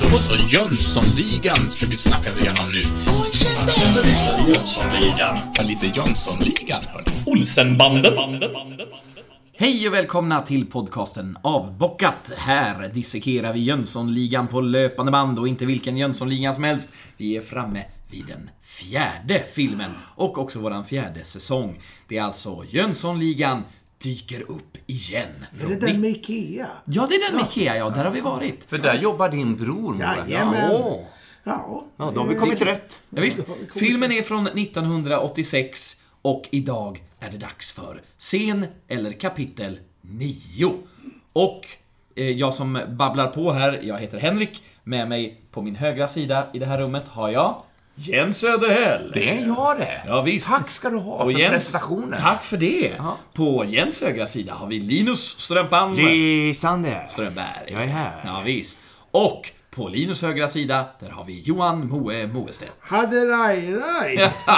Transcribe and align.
Då 0.00 0.18
så, 0.18 0.36
Jönssonligan 0.48 1.70
ska 1.70 1.86
vi 1.86 1.96
snacka 1.96 2.40
igenom 2.40 2.72
nu. 2.72 2.80
Jönssonligan. 4.48 5.38
Ja, 5.56 5.62
lite 5.62 5.86
Jönssonligan, 5.86 6.80
hörni. 6.92 7.06
Olsenbanden. 7.26 8.14
Hej 9.56 9.88
och 9.88 9.94
välkomna 9.94 10.42
till 10.42 10.66
podcasten 10.66 11.38
Avbockat. 11.42 12.32
Här 12.36 12.88
dissekerar 12.88 13.52
vi 13.52 13.60
Jönssonligan 13.60 14.48
på 14.48 14.60
löpande 14.60 15.12
band 15.12 15.38
och 15.38 15.48
inte 15.48 15.66
vilken 15.66 15.96
Jönssonligan 15.96 16.54
som 16.54 16.64
helst. 16.64 16.92
Vi 17.16 17.36
är 17.36 17.40
framme 17.40 17.84
vid 18.10 18.26
den 18.26 18.50
fjärde 18.62 19.44
filmen 19.52 19.90
och 20.14 20.38
också 20.38 20.58
våran 20.58 20.84
fjärde 20.84 21.24
säsong. 21.24 21.80
Det 22.08 22.18
är 22.18 22.22
alltså 22.22 22.64
Jönssonligan 22.70 23.62
dyker 23.98 24.50
upp 24.50 24.76
igen. 24.86 25.46
Är 25.62 25.68
det 25.68 25.86
den 25.86 26.00
med 26.00 26.10
Ikea? 26.10 26.66
Ja, 26.84 27.06
det 27.08 27.14
är 27.14 27.30
den 27.30 27.36
med 27.36 27.46
Ikea, 27.46 27.76
ja. 27.76 27.90
Där 27.90 28.04
har 28.04 28.10
vi 28.10 28.20
varit. 28.20 28.64
För 28.64 28.78
där 28.78 28.94
jobbar 28.94 29.28
din 29.28 29.56
bror, 29.56 29.94
Moa. 29.94 30.16
Jajamän. 30.28 30.72
Ja. 30.72 31.00
Ja. 31.44 31.84
ja, 31.96 32.12
då 32.14 32.20
har 32.20 32.28
vi 32.28 32.34
kommit 32.34 32.62
rätt. 32.62 33.00
Ja, 33.10 33.22
visst. 33.22 33.40
Filmen 33.74 34.12
är 34.12 34.22
från 34.22 34.46
1986 34.46 36.02
och 36.22 36.48
idag 36.50 37.02
är 37.20 37.30
det 37.30 37.38
dags 37.38 37.72
för 37.72 38.02
scen 38.18 38.66
eller 38.88 39.12
kapitel 39.12 39.78
9. 40.00 40.72
Och 41.32 41.66
eh, 42.14 42.30
jag 42.30 42.54
som 42.54 42.80
babblar 42.88 43.28
på 43.28 43.52
här, 43.52 43.80
jag 43.82 43.98
heter 43.98 44.18
Henrik. 44.18 44.62
Med 44.84 45.08
mig 45.08 45.40
på 45.50 45.62
min 45.62 45.76
högra 45.76 46.08
sida 46.08 46.46
i 46.52 46.58
det 46.58 46.66
här 46.66 46.80
rummet 46.80 47.08
har 47.08 47.28
jag 47.28 47.62
Jens 47.98 48.38
Söderhäll. 48.38 49.10
Det 49.14 49.28
är 49.30 49.46
jag 49.46 49.78
det. 49.78 50.02
Ja, 50.06 50.22
visst. 50.22 50.48
Tack 50.48 50.70
ska 50.70 50.90
du 50.90 50.96
ha 50.96 51.12
Och 51.12 51.32
för 51.32 51.38
Jens, 51.38 51.52
presentationen. 51.52 52.20
Tack 52.20 52.44
för 52.44 52.56
det. 52.56 52.92
På 53.32 53.64
Jens 53.64 54.00
högra 54.02 54.26
sida 54.26 54.54
har 54.54 54.66
vi 54.66 54.80
Linus 54.80 55.38
Strömpan 55.40 55.96
Lysander. 55.96 57.06
Strömberg. 57.10 57.66
Jag 57.66 57.82
är 57.82 57.86
här. 57.86 58.22
Ja, 58.24 58.42
visst. 58.46 58.80
Och 59.10 59.50
på 59.70 59.88
Linus 59.88 60.22
högra 60.22 60.48
sida, 60.48 60.86
där 61.00 61.10
har 61.10 61.24
vi 61.24 61.40
Johan 61.40 61.88
Moe 61.88 62.26
Moestedt. 62.26 62.72
Hade 62.80 63.26
raj, 63.28 63.72
raj. 63.74 64.32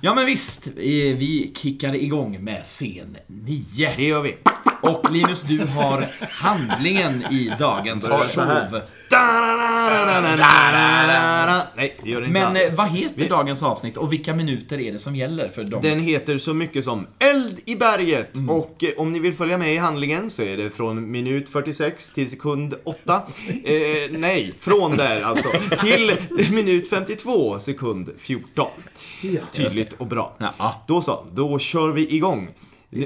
Ja 0.00 0.14
men 0.14 0.26
visst, 0.26 0.66
eh, 0.66 0.72
vi 1.16 1.52
kickar 1.56 1.94
igång 1.94 2.44
med 2.44 2.62
scen 2.62 3.16
9. 3.26 3.92
Det 3.96 4.04
gör 4.04 4.22
vi. 4.22 4.36
Och 4.82 5.10
Linus, 5.12 5.42
du 5.42 5.58
har 5.66 6.08
handlingen 6.30 7.22
i 7.32 7.52
dagens 7.58 8.08
Börjar 8.08 8.24
så 8.24 8.40
här. 8.40 8.70
show. 8.70 8.80
Nej, 11.76 11.96
det 12.02 12.10
gör 12.10 12.20
det 12.20 12.26
inte 12.26 12.40
Men 12.40 12.56
alls. 12.56 12.60
eh, 12.68 12.74
vad 12.74 12.88
heter 12.88 13.28
dagens 13.28 13.62
avsnitt 13.62 13.96
och 13.96 14.12
vilka 14.12 14.34
minuter 14.34 14.80
är 14.80 14.92
det 14.92 14.98
som 14.98 15.16
gäller 15.16 15.48
för 15.48 15.64
dem? 15.64 15.82
Den 15.82 16.00
heter 16.00 16.38
så 16.38 16.54
mycket 16.54 16.84
som 16.84 17.06
Eld 17.18 17.60
i 17.64 17.76
berget. 17.76 18.30
Och 18.48 18.84
eh, 18.84 18.90
om 18.96 19.12
ni 19.12 19.18
vill 19.18 19.34
följa 19.34 19.58
med 19.58 19.74
i 19.74 19.76
handlingen 19.76 20.30
så 20.30 20.42
är 20.42 20.56
det 20.56 20.70
från 20.70 21.10
minut 21.10 21.48
46 21.48 22.12
till 22.12 22.30
sekund 22.30 22.74
8. 22.84 23.22
Eh, 23.64 23.72
nej, 24.10 24.52
från 24.60 24.96
där 24.96 25.22
alltså. 25.22 25.48
Till 25.80 26.12
minut 26.50 26.90
52 26.90 27.58
sekund 27.58 28.10
14. 28.18 28.66
Ja. 29.20 29.40
Tydligt 29.52 29.92
och 29.92 30.06
bra. 30.06 30.36
Ja. 30.58 30.84
Då 30.88 31.02
så, 31.02 31.24
då 31.32 31.58
kör 31.58 31.92
vi 31.92 32.14
igång. 32.16 32.48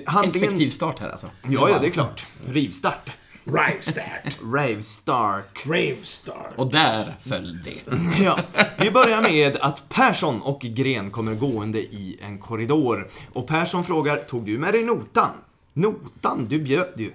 Handlingen... 0.06 0.48
Effektiv 0.48 0.70
start 0.70 0.98
här 0.98 1.08
alltså. 1.08 1.30
Ja, 1.48 1.70
ja, 1.70 1.78
det 1.78 1.86
är 1.86 1.90
klart. 1.90 2.26
Rivstart. 2.46 3.10
Rave 3.44 3.80
start. 3.80 4.38
Rave 4.42 4.82
Stark. 4.82 5.66
Rave 5.66 5.96
start. 6.02 6.52
Och 6.56 6.72
där 6.72 7.16
föll 7.22 7.62
det. 7.62 7.92
Ja, 8.24 8.38
vi 8.78 8.90
börjar 8.90 9.22
med 9.22 9.56
att 9.56 9.88
Persson 9.88 10.42
och 10.42 10.60
Gren 10.60 11.10
kommer 11.10 11.34
gående 11.34 11.78
i 11.78 12.18
en 12.22 12.38
korridor. 12.38 13.08
Och 13.32 13.46
Persson 13.48 13.84
frågar, 13.84 14.16
tog 14.16 14.46
du 14.46 14.58
med 14.58 14.74
dig 14.74 14.84
notan? 14.84 15.30
Notan? 15.72 16.46
Du 16.48 16.58
bjöd 16.58 16.92
ju. 16.96 17.12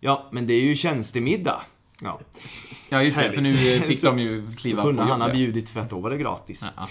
Ja, 0.00 0.28
men 0.32 0.46
det 0.46 0.54
är 0.54 0.60
ju 0.60 0.76
tjänstemiddag. 0.76 1.62
Ja, 2.02 2.20
Ja 2.88 3.02
just 3.02 3.18
det, 3.18 3.32
för 3.32 3.40
nu 3.40 3.80
fick 3.80 3.98
Så 3.98 4.06
de 4.06 4.18
ju 4.18 4.52
kliva 4.56 4.82
på 4.82 4.88
kunde 4.88 5.02
han 5.02 5.20
ha 5.20 5.32
bjudit 5.32 5.68
för 5.68 5.80
att 5.80 5.90
då 5.90 6.00
var 6.00 6.10
det 6.10 6.18
gratis. 6.18 6.64
Ja. 6.76 6.88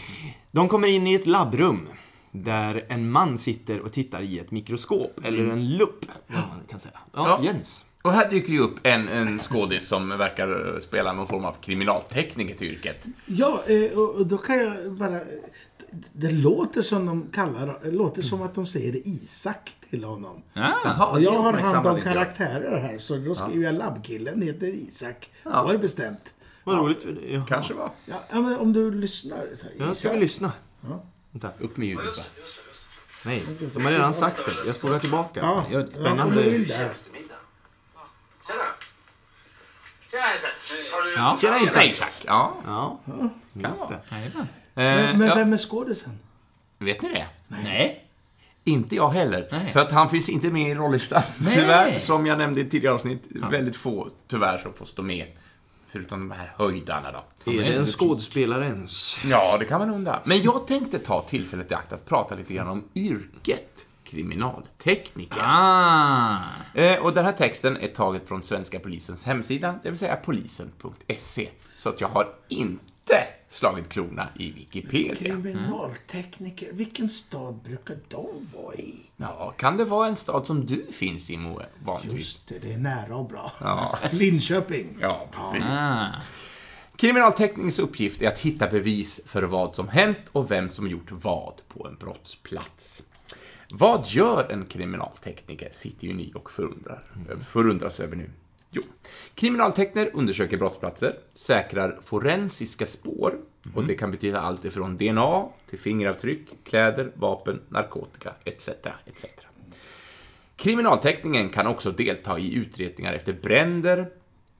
De 0.51 0.67
kommer 0.67 0.87
in 0.87 1.07
i 1.07 1.13
ett 1.13 1.27
labbrum. 1.27 1.89
Där 2.31 2.85
en 2.89 3.11
man 3.11 3.37
sitter 3.37 3.79
och 3.81 3.91
tittar 3.91 4.21
i 4.21 4.39
ett 4.39 4.51
mikroskop, 4.51 5.19
eller 5.23 5.45
en 5.49 5.77
lupp, 5.77 6.05
vad 6.27 6.37
man 6.37 6.61
kan 6.69 6.79
säga. 6.79 6.99
Ja, 7.13 7.27
Ja. 7.27 7.39
Jens. 7.43 7.85
Och 8.01 8.11
här 8.11 8.29
dyker 8.29 8.53
ju 8.53 8.59
upp 8.59 8.75
en, 8.83 9.07
en 9.07 9.39
skådis 9.39 9.87
som 9.87 10.09
verkar 10.09 10.79
spela 10.79 11.13
någon 11.13 11.27
form 11.27 11.45
av 11.45 11.53
kriminaltekniker 11.61 12.55
till 12.55 12.67
yrket. 12.67 13.05
Ja, 13.25 13.61
eh, 13.67 13.97
och 13.99 14.27
då 14.27 14.37
kan 14.37 14.57
jag 14.57 14.91
bara... 14.91 15.19
Det 16.13 16.31
låter 16.31 16.81
som 16.81 17.05
de 17.05 17.27
kallar 17.33 17.79
det 17.83 17.91
låter 17.91 18.21
som 18.21 18.41
att 18.41 18.55
de 18.55 18.65
säger 18.65 19.07
Isak 19.07 19.71
till 19.89 20.03
honom. 20.03 20.41
Ah, 20.53 21.05
Och 21.05 21.21
jag 21.21 21.31
har 21.41 21.53
hand 21.53 21.87
om 21.87 21.95
jag. 21.95 22.03
karaktärer 22.03 22.79
här, 22.81 22.97
så 22.99 23.15
då 23.17 23.35
skriver 23.35 23.63
jag 23.65 23.75
labbkillen 23.75 24.41
heter 24.41 24.67
Isak. 24.67 25.29
Då 25.43 25.49
var 25.49 25.73
det 25.73 25.79
bestämt. 25.79 26.33
Vad 26.63 26.77
roligt. 26.77 27.05
Ja. 27.29 27.45
Kanske 27.47 27.73
va? 27.73 27.91
Ja, 28.05 28.15
ja, 28.31 28.41
men 28.41 28.57
om 28.57 28.73
du 28.73 28.91
lyssnar. 28.91 29.37
Så 29.55 29.63
här, 29.63 29.73
Ja, 29.87 29.95
ska 29.95 30.13
lyssna? 30.13 30.51
Vänta. 31.31 31.49
Upp 31.59 31.77
med 31.77 31.87
ljudet 31.87 32.17
va? 32.17 32.23
Nej, 33.25 33.43
de 33.75 33.85
har 33.85 33.91
redan 33.91 34.13
sagt 34.13 34.45
det. 34.45 34.67
Jag 34.67 34.75
spolar 34.75 34.99
tillbaka. 34.99 35.39
Ja, 35.39 35.65
jag 35.71 35.91
spännande- 35.93 36.35
kommer 36.35 36.55
in 36.55 36.67
där. 36.67 36.93
Tjena! 38.47 38.63
Tjena 40.11 40.35
Isak! 40.35 40.51
Ja. 41.17 41.37
Tjena 41.41 41.57
Isak! 41.59 41.85
Isak. 41.85 42.13
Ja. 42.25 42.53
Ja, 42.65 42.99
just 43.53 43.87
det. 43.87 43.95
Eh, 43.95 44.21
Men, 44.73 45.17
men 45.19 45.27
ja. 45.27 45.35
vem 45.35 45.53
är 45.53 45.57
skådisen? 45.57 46.19
Vet 46.77 47.01
ni 47.01 47.09
det? 47.13 47.27
Nej. 47.47 48.05
Inte 48.63 48.95
jag 48.95 49.09
heller. 49.09 49.47
Nej. 49.51 49.73
För 49.73 49.79
att 49.79 49.91
han 49.91 50.09
finns 50.09 50.29
inte 50.29 50.47
med 50.47 50.71
i 50.71 50.75
rollistan. 50.75 51.21
Nej. 51.37 51.55
Tyvärr, 51.55 51.99
som 51.99 52.25
jag 52.25 52.37
nämnde 52.37 52.61
i 52.61 52.69
tidigare 52.69 52.95
avsnitt. 52.95 53.23
Väldigt 53.29 53.75
få, 53.75 54.09
tyvärr, 54.27 54.57
som 54.57 54.73
får 54.73 54.85
stå 54.85 55.01
med. 55.01 55.27
Förutom 55.91 56.29
de 56.29 56.35
här 56.35 56.53
höjdarna 56.57 57.11
då. 57.11 57.51
Är 57.51 57.63
det 57.63 57.73
en 57.73 57.85
skådespelarens? 57.85 59.19
Ja, 59.25 59.57
det 59.57 59.65
kan 59.65 59.79
man 59.79 59.89
undra. 59.89 60.19
Men 60.23 60.41
jag 60.41 60.67
tänkte 60.67 60.99
ta 60.99 61.21
tillfället 61.21 61.71
i 61.71 61.75
akt 61.75 61.93
att 61.93 62.05
prata 62.05 62.35
lite 62.35 62.53
grann 62.53 62.67
om 62.67 62.83
yrket 62.95 63.85
kriminaltekniker. 64.03 65.41
Ah. 65.41 66.37
Eh, 66.73 66.99
och 66.99 67.13
den 67.13 67.25
här 67.25 67.31
texten 67.31 67.77
är 67.77 67.87
taget 67.87 68.27
från 68.27 68.43
svenska 68.43 68.79
polisens 68.79 69.25
hemsida, 69.25 69.75
det 69.83 69.89
vill 69.89 69.99
säga 69.99 70.15
polisen.se. 70.15 71.49
Så 71.77 71.89
att 71.89 72.01
jag 72.01 72.07
har 72.07 72.27
inte 72.47 72.83
slagit 73.49 73.89
klorna 73.89 74.27
i 74.39 74.51
Wikipedia. 74.51 75.15
Kriminaltekniker. 75.15 76.73
Vilken 76.73 77.09
stad 77.09 77.55
brukar 77.63 77.97
de 78.07 78.27
vara 78.55 78.75
i? 78.75 78.95
Ja, 79.17 79.53
kan 79.57 79.77
det 79.77 79.85
vara 79.85 80.07
en 80.07 80.15
stad 80.15 80.47
som 80.47 80.65
du 80.65 80.87
finns 80.91 81.29
i, 81.29 81.37
Moe, 81.37 81.65
vanligtvis? 81.83 82.19
Just 82.19 82.47
det, 82.47 82.59
det 82.59 82.73
är 82.73 82.77
nära 82.77 83.15
och 83.15 83.27
bra. 83.27 83.51
Ja. 83.61 83.97
Linköping. 84.11 84.97
Ja, 85.01 85.27
precis. 85.31 85.67
Ah. 85.69 86.07
Kriminalteknikens 86.95 87.79
uppgift 87.79 88.21
är 88.21 88.27
att 88.27 88.39
hitta 88.39 88.67
bevis 88.67 89.21
för 89.25 89.43
vad 89.43 89.75
som 89.75 89.87
hänt 89.87 90.17
och 90.31 90.51
vem 90.51 90.69
som 90.69 90.87
gjort 90.87 91.11
vad 91.11 91.61
på 91.67 91.87
en 91.87 91.95
brottsplats. 91.95 93.03
Vad 93.71 94.07
gör 94.07 94.51
en 94.51 94.65
kriminaltekniker, 94.65 95.69
sitter 95.71 96.07
ju 96.07 96.13
ni 96.13 96.31
och 96.35 96.51
förundrar, 96.51 97.03
förundras 97.49 97.99
över 97.99 98.15
nu. 98.15 98.29
Jo, 98.71 98.81
kriminaltekniker 99.35 100.11
undersöker 100.13 100.57
brottsplatser, 100.57 101.19
säkrar 101.33 101.99
forensiska 102.03 102.85
spår, 102.85 103.37
och 103.75 103.83
det 103.83 103.95
kan 103.95 104.11
betyda 104.11 104.39
allt 104.39 104.65
ifrån 104.65 104.97
DNA 104.97 105.45
till 105.69 105.79
fingeravtryck, 105.79 106.49
kläder, 106.63 107.11
vapen, 107.15 107.61
narkotika, 107.69 108.33
etc. 108.43 108.69
etc. 109.05 109.25
Kriminalteknikern 110.55 111.49
kan 111.49 111.67
också 111.67 111.91
delta 111.91 112.39
i 112.39 112.55
utredningar 112.55 113.13
efter 113.13 113.33
bränder, 113.33 114.09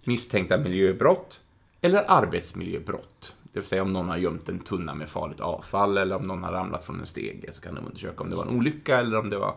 misstänkta 0.03 0.57
miljöbrott 0.57 1.39
eller 1.81 2.03
arbetsmiljöbrott. 2.07 3.35
Det 3.53 3.59
vill 3.59 3.67
säga 3.67 3.81
om 3.81 3.93
någon 3.93 4.09
har 4.09 4.17
gömt 4.17 4.49
en 4.49 4.59
tunna 4.59 4.93
med 4.93 5.09
farligt 5.09 5.39
avfall 5.39 5.97
eller 5.97 6.15
om 6.15 6.27
någon 6.27 6.43
har 6.43 6.51
ramlat 6.51 6.83
från 6.83 6.99
en 6.99 7.07
stege 7.07 7.53
så 7.53 7.61
kan 7.61 7.75
de 7.75 7.85
undersöka 7.85 8.23
om 8.23 8.29
det 8.29 8.35
var 8.35 8.45
en 8.45 8.57
olycka 8.57 8.99
eller 8.99 9.19
om 9.19 9.29
det 9.29 9.37
var 9.37 9.55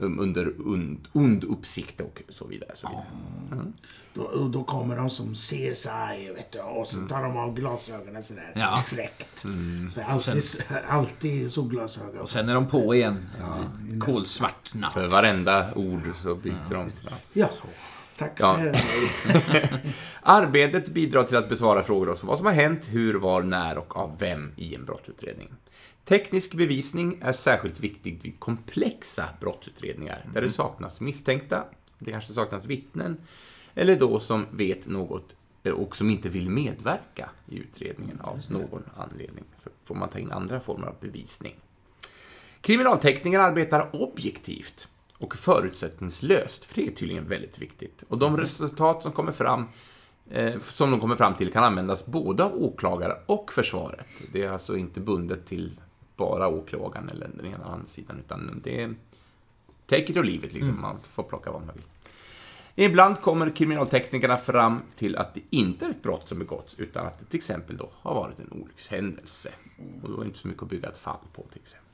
under 0.00 0.60
und, 0.66 1.08
ond 1.12 1.44
uppsikt 1.44 2.00
och 2.00 2.22
så 2.28 2.46
vidare. 2.46 2.70
Så 2.74 2.88
vidare. 2.88 3.72
Då, 4.14 4.22
och 4.22 4.50
då 4.50 4.64
kommer 4.64 4.96
de 4.96 5.10
som 5.10 5.34
CSI, 5.34 6.32
vet 6.34 6.52
du, 6.52 6.60
och 6.60 6.88
så 6.88 6.96
tar 6.96 7.22
de 7.22 7.36
av 7.36 7.54
glasögonen 7.54 8.22
sådär. 8.22 8.52
Ja. 8.54 8.82
Fräckt. 8.86 9.42
Det 9.94 10.00
är 10.00 10.04
alltid, 10.04 10.42
alltid 10.88 11.52
solglasögon. 11.52 12.20
Och 12.20 12.28
sen 12.28 12.48
är 12.48 12.54
de 12.54 12.66
på 12.66 12.94
igen. 12.94 13.26
Kolsvart 14.00 14.74
natt. 14.74 14.94
För 14.94 15.08
varenda 15.08 15.74
ord 15.74 16.02
så 16.22 16.34
byter 16.34 16.70
de. 16.74 16.90
Ja. 17.02 17.10
Ja, 17.32 17.48
tack 18.18 18.32
Ja. 18.40 18.58
för. 18.58 18.76
Arbetet 20.22 20.88
bidrar 20.88 21.24
till 21.24 21.36
att 21.36 21.48
besvara 21.48 21.82
frågor 21.82 22.08
om 22.10 22.16
vad 22.22 22.36
som 22.38 22.46
har 22.46 22.52
hänt, 22.52 22.88
hur, 22.88 23.14
var, 23.14 23.42
när 23.42 23.78
och 23.78 23.96
av 23.96 24.16
vem 24.18 24.52
i 24.56 24.74
en 24.74 24.84
brottsutredning. 24.84 25.48
Teknisk 26.10 26.54
bevisning 26.54 27.18
är 27.20 27.32
särskilt 27.32 27.80
viktig 27.80 28.20
vid 28.22 28.40
komplexa 28.40 29.28
brottsutredningar 29.40 30.26
där 30.34 30.42
det 30.42 30.48
saknas 30.48 31.00
misstänkta, 31.00 31.64
det 31.98 32.10
kanske 32.10 32.32
saknas 32.32 32.64
vittnen, 32.64 33.16
eller 33.74 33.96
då 33.96 34.20
som 34.20 34.46
vet 34.50 34.86
något 34.86 35.34
och 35.74 35.96
som 35.96 36.10
inte 36.10 36.28
vill 36.28 36.50
medverka 36.50 37.30
i 37.48 37.58
utredningen 37.58 38.20
av 38.20 38.40
någon 38.48 38.82
anledning. 38.96 39.44
Så 39.56 39.70
får 39.84 39.94
man 39.94 40.08
ta 40.08 40.18
in 40.18 40.32
andra 40.32 40.60
former 40.60 40.86
av 40.86 40.94
bevisning. 41.00 41.54
Kriminaltekniker 42.60 43.38
arbetar 43.38 43.90
objektivt 43.92 44.88
och 45.18 45.36
förutsättningslöst, 45.36 46.64
för 46.64 46.74
det 46.74 46.86
är 46.86 46.92
tydligen 46.92 47.28
väldigt 47.28 47.58
viktigt. 47.58 48.04
Och 48.08 48.18
de 48.18 48.36
resultat 48.36 49.02
som 49.02 49.12
kommer 49.12 49.32
fram 49.32 49.68
eh, 50.30 50.60
som 50.60 50.90
de 50.90 51.00
kommer 51.00 51.16
fram 51.16 51.34
till 51.34 51.52
kan 51.52 51.64
användas 51.64 52.06
både 52.06 52.44
av 52.44 52.62
åklagare 52.62 53.16
och 53.26 53.52
försvaret. 53.52 54.06
Det 54.32 54.42
är 54.42 54.50
alltså 54.50 54.76
inte 54.76 55.00
bundet 55.00 55.46
till 55.46 55.80
bara 56.20 56.48
åklagaren 56.48 57.08
eller 57.08 57.28
den 57.34 57.46
ena 57.46 57.64
andra 57.64 57.86
sidan, 57.86 58.18
utan 58.18 58.60
det 58.64 58.82
är 58.82 58.94
take 59.86 60.12
it 60.12 60.16
or 60.16 60.24
leave 60.24 60.46
it, 60.46 60.52
liksom. 60.52 60.80
man 60.80 60.96
får 61.02 61.22
plocka 61.22 61.50
vad 61.50 61.66
man 61.66 61.74
vill. 61.74 61.84
Ibland 62.74 63.20
kommer 63.20 63.50
kriminalteknikerna 63.50 64.36
fram 64.36 64.82
till 64.96 65.16
att 65.16 65.34
det 65.34 65.40
inte 65.50 65.84
är 65.84 65.90
ett 65.90 66.02
brott 66.02 66.28
som 66.28 66.38
begåtts, 66.38 66.74
utan 66.78 67.06
att 67.06 67.18
det 67.18 67.24
till 67.24 67.38
exempel 67.38 67.76
då 67.76 67.88
har 67.92 68.14
varit 68.14 68.38
en 68.38 68.62
olyckshändelse. 68.62 69.50
Och 70.02 70.10
då 70.10 70.16
är 70.16 70.20
det 70.20 70.26
inte 70.26 70.38
så 70.38 70.48
mycket 70.48 70.62
att 70.62 70.68
bygga 70.68 70.88
ett 70.88 70.98
fall 70.98 71.18
på 71.32 71.42
till 71.42 71.60
exempel. 71.60 71.86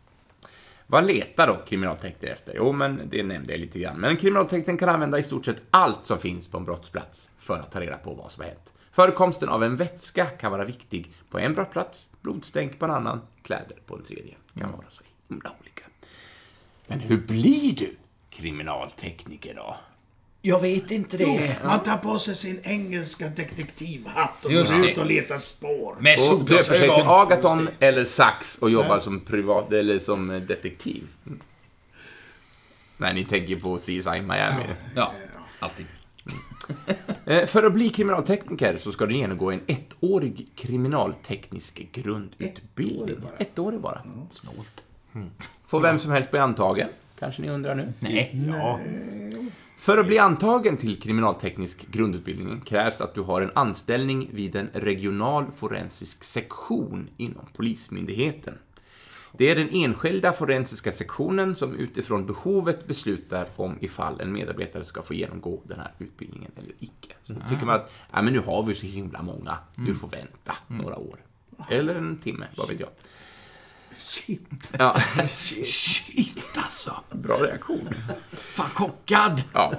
Vad 0.86 1.06
letar 1.06 1.46
då 1.46 1.56
kriminaltekniker 1.66 2.32
efter? 2.32 2.54
Jo, 2.56 2.72
men 2.72 3.00
det 3.08 3.22
nämnde 3.22 3.52
jag 3.52 3.60
lite 3.60 3.78
grann. 3.78 4.00
Men 4.00 4.16
kriminalteknikern 4.16 4.76
kan 4.76 4.88
använda 4.88 5.18
i 5.18 5.22
stort 5.22 5.44
sett 5.44 5.62
allt 5.70 6.06
som 6.06 6.18
finns 6.18 6.48
på 6.48 6.58
en 6.58 6.64
brottsplats 6.64 7.30
för 7.38 7.54
att 7.54 7.72
ta 7.72 7.80
reda 7.80 7.96
på 7.96 8.14
vad 8.14 8.30
som 8.30 8.42
har 8.42 8.48
hänt. 8.48 8.72
Förekomsten 8.96 9.48
av 9.48 9.64
en 9.64 9.76
vätska 9.76 10.26
kan 10.26 10.52
vara 10.52 10.64
viktig 10.64 11.10
på 11.30 11.38
en 11.38 11.54
brottsplats, 11.54 12.10
blodstänk 12.22 12.78
på 12.78 12.84
en 12.84 12.90
annan, 12.90 13.20
kläder 13.42 13.76
på 13.86 13.96
en 13.96 14.02
tredje. 14.02 14.34
kan 14.58 14.72
vara 14.72 14.86
så 14.90 15.02
himla 15.28 15.52
olika. 15.60 15.82
Men 16.86 17.00
hur 17.00 17.16
blir 17.18 17.74
du 17.76 17.96
kriminaltekniker 18.30 19.54
då? 19.54 19.76
Jag 20.42 20.60
vet 20.60 20.90
inte 20.90 21.16
det. 21.16 21.56
Man 21.64 21.82
tar 21.82 21.96
på 21.96 22.18
sig 22.18 22.34
sin 22.34 22.60
engelska 22.62 23.28
detektivhatt 23.28 24.44
och 24.44 24.52
Just 24.52 24.72
går 24.72 24.78
det. 24.80 24.90
ut 24.92 24.98
och 24.98 25.06
letar 25.06 25.38
spår. 25.38 25.96
Med 26.00 26.18
Och 26.32 26.38
döper 26.44 26.62
sig 26.62 26.78
till 26.78 26.88
solglasögon. 26.88 27.32
Agaton 27.32 27.68
eller 27.78 28.04
Sax 28.04 28.58
och 28.58 28.70
jobbar 28.70 29.00
som 29.00 29.20
privat 29.20 29.72
eller 29.72 29.98
som 29.98 30.28
detektiv. 30.46 31.02
Nej, 32.96 33.14
ni 33.14 33.24
tänker 33.24 33.56
på 33.56 33.78
CSI 33.78 34.00
Miami. 34.00 34.64
Ja, 34.94 35.12
alltid. 35.60 35.86
Eh, 37.26 37.46
För 37.46 37.62
att 37.62 37.72
bli 37.72 37.88
kriminaltekniker 37.88 38.76
så 38.78 38.92
ska 38.92 39.06
du 39.06 39.16
genomgå 39.16 39.50
en 39.50 39.60
ettårig 39.66 40.48
kriminalteknisk 40.54 41.88
grundutbildning. 41.92 43.18
Ettårig 43.38 43.80
bara. 43.80 44.02
Snålt. 44.30 44.82
Får 45.66 45.80
vem 45.80 45.98
som 45.98 46.10
helst 46.10 46.30
bli 46.30 46.40
antagen? 46.40 46.88
Kanske 47.18 47.42
ni 47.42 47.50
undrar 47.50 47.74
nu? 47.74 47.92
Nej. 48.00 48.44
Ja. 48.48 48.80
För 49.78 49.98
att 49.98 50.06
bli 50.06 50.18
antagen 50.18 50.76
till 50.76 51.00
kriminalteknisk 51.00 51.86
grundutbildning 51.90 52.60
krävs 52.60 53.00
att 53.00 53.14
du 53.14 53.20
har 53.20 53.42
en 53.42 53.50
anställning 53.54 54.30
vid 54.32 54.56
en 54.56 54.68
regional 54.72 55.44
forensisk 55.56 56.24
sektion 56.24 57.08
inom 57.16 57.44
Polismyndigheten. 57.56 58.54
Det 59.38 59.50
är 59.50 59.56
den 59.56 59.68
enskilda 59.72 60.32
forensiska 60.32 60.92
sektionen 60.92 61.56
som 61.56 61.74
utifrån 61.74 62.26
behovet 62.26 62.86
beslutar 62.86 63.46
om 63.56 63.78
ifall 63.80 64.20
en 64.20 64.32
medarbetare 64.32 64.84
ska 64.84 65.02
få 65.02 65.14
genomgå 65.14 65.60
den 65.64 65.80
här 65.80 65.92
utbildningen 65.98 66.52
eller 66.56 66.72
icke. 66.78 67.14
Så 67.26 67.32
då 67.32 67.40
tycker 67.48 67.66
man 67.66 67.74
att 67.74 67.92
ja, 68.12 68.22
men 68.22 68.32
nu 68.32 68.38
har 68.38 68.62
vi 68.62 68.74
så 68.74 68.86
himla 68.86 69.22
många, 69.22 69.58
du 69.74 69.94
får 69.94 70.08
vänta 70.08 70.56
några 70.66 70.96
år. 70.96 71.18
Eller 71.70 71.94
en 71.94 72.18
timme, 72.18 72.46
vad 72.56 72.68
vet 72.68 72.80
jag. 72.80 72.88
Shit. 73.92 74.72
Ja, 74.78 75.00
Shit 75.64 76.44
alltså. 76.54 76.94
bra 77.12 77.36
reaktion. 77.36 77.88
Fan 78.32 78.70
chockad. 78.70 79.42
Ja. 79.52 79.72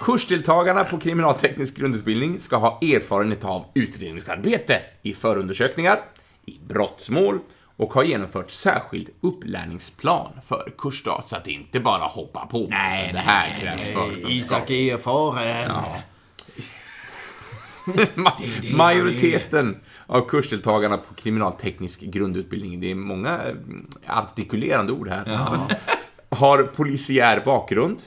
Kursdeltagarna 0.00 0.84
på 0.84 0.98
kriminalteknisk 0.98 1.76
grundutbildning 1.76 2.40
ska 2.40 2.56
ha 2.56 2.78
erfarenhet 2.82 3.44
av 3.44 3.64
utredningsarbete 3.74 4.80
i 5.02 5.14
förundersökningar, 5.14 5.98
i 6.46 6.58
brottsmål 6.68 7.38
och 7.76 7.94
ha 7.94 8.04
genomfört 8.04 8.50
särskild 8.50 9.10
upplärningsplan 9.20 10.32
för 10.46 10.72
kursdag, 10.78 11.22
så 11.24 11.36
att 11.36 11.48
inte 11.48 11.80
bara 11.80 12.04
hoppa 12.04 12.46
på. 12.46 12.66
Nej, 12.70 13.10
det 13.12 13.18
här 13.18 13.56
krävs 13.60 13.82
förkunskap. 13.92 14.30
Isak 14.30 14.70
är 14.70 14.94
erfaren. 14.94 15.70
Ma- 18.14 18.74
Majoriteten 18.76 19.80
av 20.06 20.28
kursdeltagarna 20.28 20.96
på 20.96 21.14
kriminalteknisk 21.14 22.00
grundutbildning, 22.00 22.80
det 22.80 22.90
är 22.90 22.94
många 22.94 23.30
eh, 23.44 23.54
artikulerande 24.18 24.92
ord 24.92 25.08
här, 25.08 25.24
har 26.30 26.62
polisiär 26.62 27.42
bakgrund. 27.44 27.98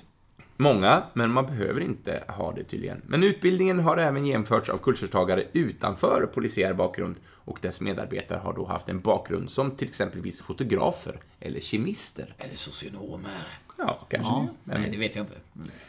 Många, 0.57 1.03
men 1.13 1.31
man 1.31 1.45
behöver 1.45 1.81
inte 1.81 2.23
ha 2.27 2.51
det 2.51 2.63
tydligen. 2.63 3.01
Men 3.07 3.23
utbildningen 3.23 3.79
har 3.79 3.97
även 3.97 4.25
genomförts 4.25 4.69
av 4.69 4.77
kursdeltagare 4.77 5.43
utanför 5.53 6.29
polisiär 6.33 6.73
bakgrund 6.73 7.15
och 7.27 7.59
dess 7.61 7.81
medarbetare 7.81 8.37
har 8.37 8.53
då 8.53 8.65
haft 8.65 8.89
en 8.89 8.99
bakgrund 8.99 9.49
som 9.51 9.71
till 9.71 9.87
exempelvis 9.87 10.41
fotografer 10.41 11.19
eller 11.39 11.59
kemister. 11.59 12.35
Eller 12.37 12.55
socionomer. 12.55 13.31
Ja, 13.77 14.05
kanske 14.09 14.33
Ja. 14.33 14.47
det. 14.63 14.71
Men 14.71 14.81
Nej, 14.81 14.91
det 14.91 14.97
vet 14.97 15.15
jag 15.15 15.23
inte. 15.23 15.35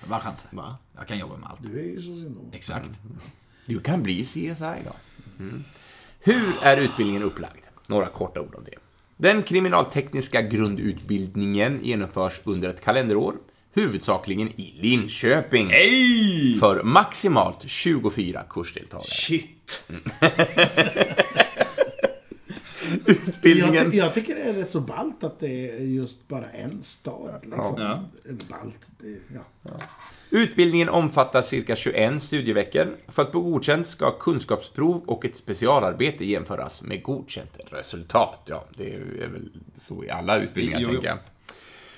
Vad 0.08 0.22
chansen? 0.22 0.48
Va? 0.52 0.78
Jag 0.96 1.06
kan 1.06 1.18
jobba 1.18 1.36
med 1.36 1.48
allt. 1.50 1.60
Du 1.72 1.78
är 1.78 1.84
ju 1.84 1.96
socionom. 1.96 2.50
Exakt. 2.52 2.90
Du 3.66 3.80
kan 3.80 4.02
bli 4.02 4.24
CSI 4.24 4.54
då. 4.84 4.92
Mm. 5.38 5.64
Hur 6.20 6.52
är 6.62 6.76
utbildningen 6.76 7.22
upplagd? 7.22 7.64
Några 7.86 8.06
korta 8.06 8.40
ord 8.40 8.54
om 8.54 8.64
det. 8.64 8.74
Den 9.16 9.42
kriminaltekniska 9.42 10.42
grundutbildningen 10.42 11.80
genomförs 11.82 12.40
under 12.44 12.68
ett 12.68 12.80
kalenderår, 12.84 13.34
huvudsakligen 13.80 14.48
i 14.48 14.74
Linköping. 14.80 15.68
För 16.60 16.82
maximalt 16.82 17.68
24 17.68 18.42
kursdeltagare. 18.50 19.06
Shit. 19.08 19.84
Jag, 23.06 23.16
Utbildningen... 23.28 23.90
ty- 23.90 23.96
jag 23.96 24.14
tycker 24.14 24.34
det 24.34 24.42
är 24.42 24.52
rätt 24.52 24.72
så 24.72 24.80
ballt 24.80 25.24
att 25.24 25.40
det 25.40 25.70
är 25.70 25.78
just 25.78 26.28
bara 26.28 26.44
en 26.50 26.82
stad. 26.82 27.40
Liksom. 27.42 27.74
Ja. 27.78 28.04
Ballt. 28.50 28.88
Det, 28.98 29.18
ja. 29.34 29.70
Utbildningen 30.30 30.88
omfattar 30.88 31.42
cirka 31.42 31.76
21 31.76 32.22
studieveckor. 32.22 32.96
För 33.08 33.22
att 33.22 33.32
bli 33.32 33.40
godkänd 33.40 33.86
ska 33.86 34.18
kunskapsprov 34.18 35.02
och 35.06 35.24
ett 35.24 35.36
specialarbete 35.36 36.24
jämföras 36.24 36.82
med 36.82 37.02
godkänt 37.02 37.58
resultat. 37.70 38.38
Ja, 38.44 38.64
det 38.76 38.94
är 38.94 39.28
väl 39.28 39.50
så 39.80 40.04
i 40.04 40.10
alla 40.10 40.38
utbildningar, 40.38 40.80
Jo, 40.80 40.86
jo. 40.88 40.92
tänker 40.94 41.08
jag. 41.08 41.18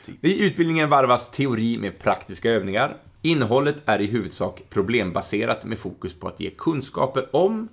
Typ. 0.06 0.25
I 0.25 0.47
utbildningen 0.47 0.88
varvas 0.88 1.31
teori 1.31 1.79
med 1.79 1.99
praktiska 1.99 2.50
övningar. 2.50 2.97
Innehållet 3.23 3.82
är 3.87 4.00
i 4.00 4.06
huvudsak 4.06 4.62
problembaserat 4.70 5.64
med 5.64 5.79
fokus 5.79 6.14
på 6.14 6.29
att 6.29 6.41
ge 6.41 6.50
kunskaper 6.50 7.37
om 7.37 7.69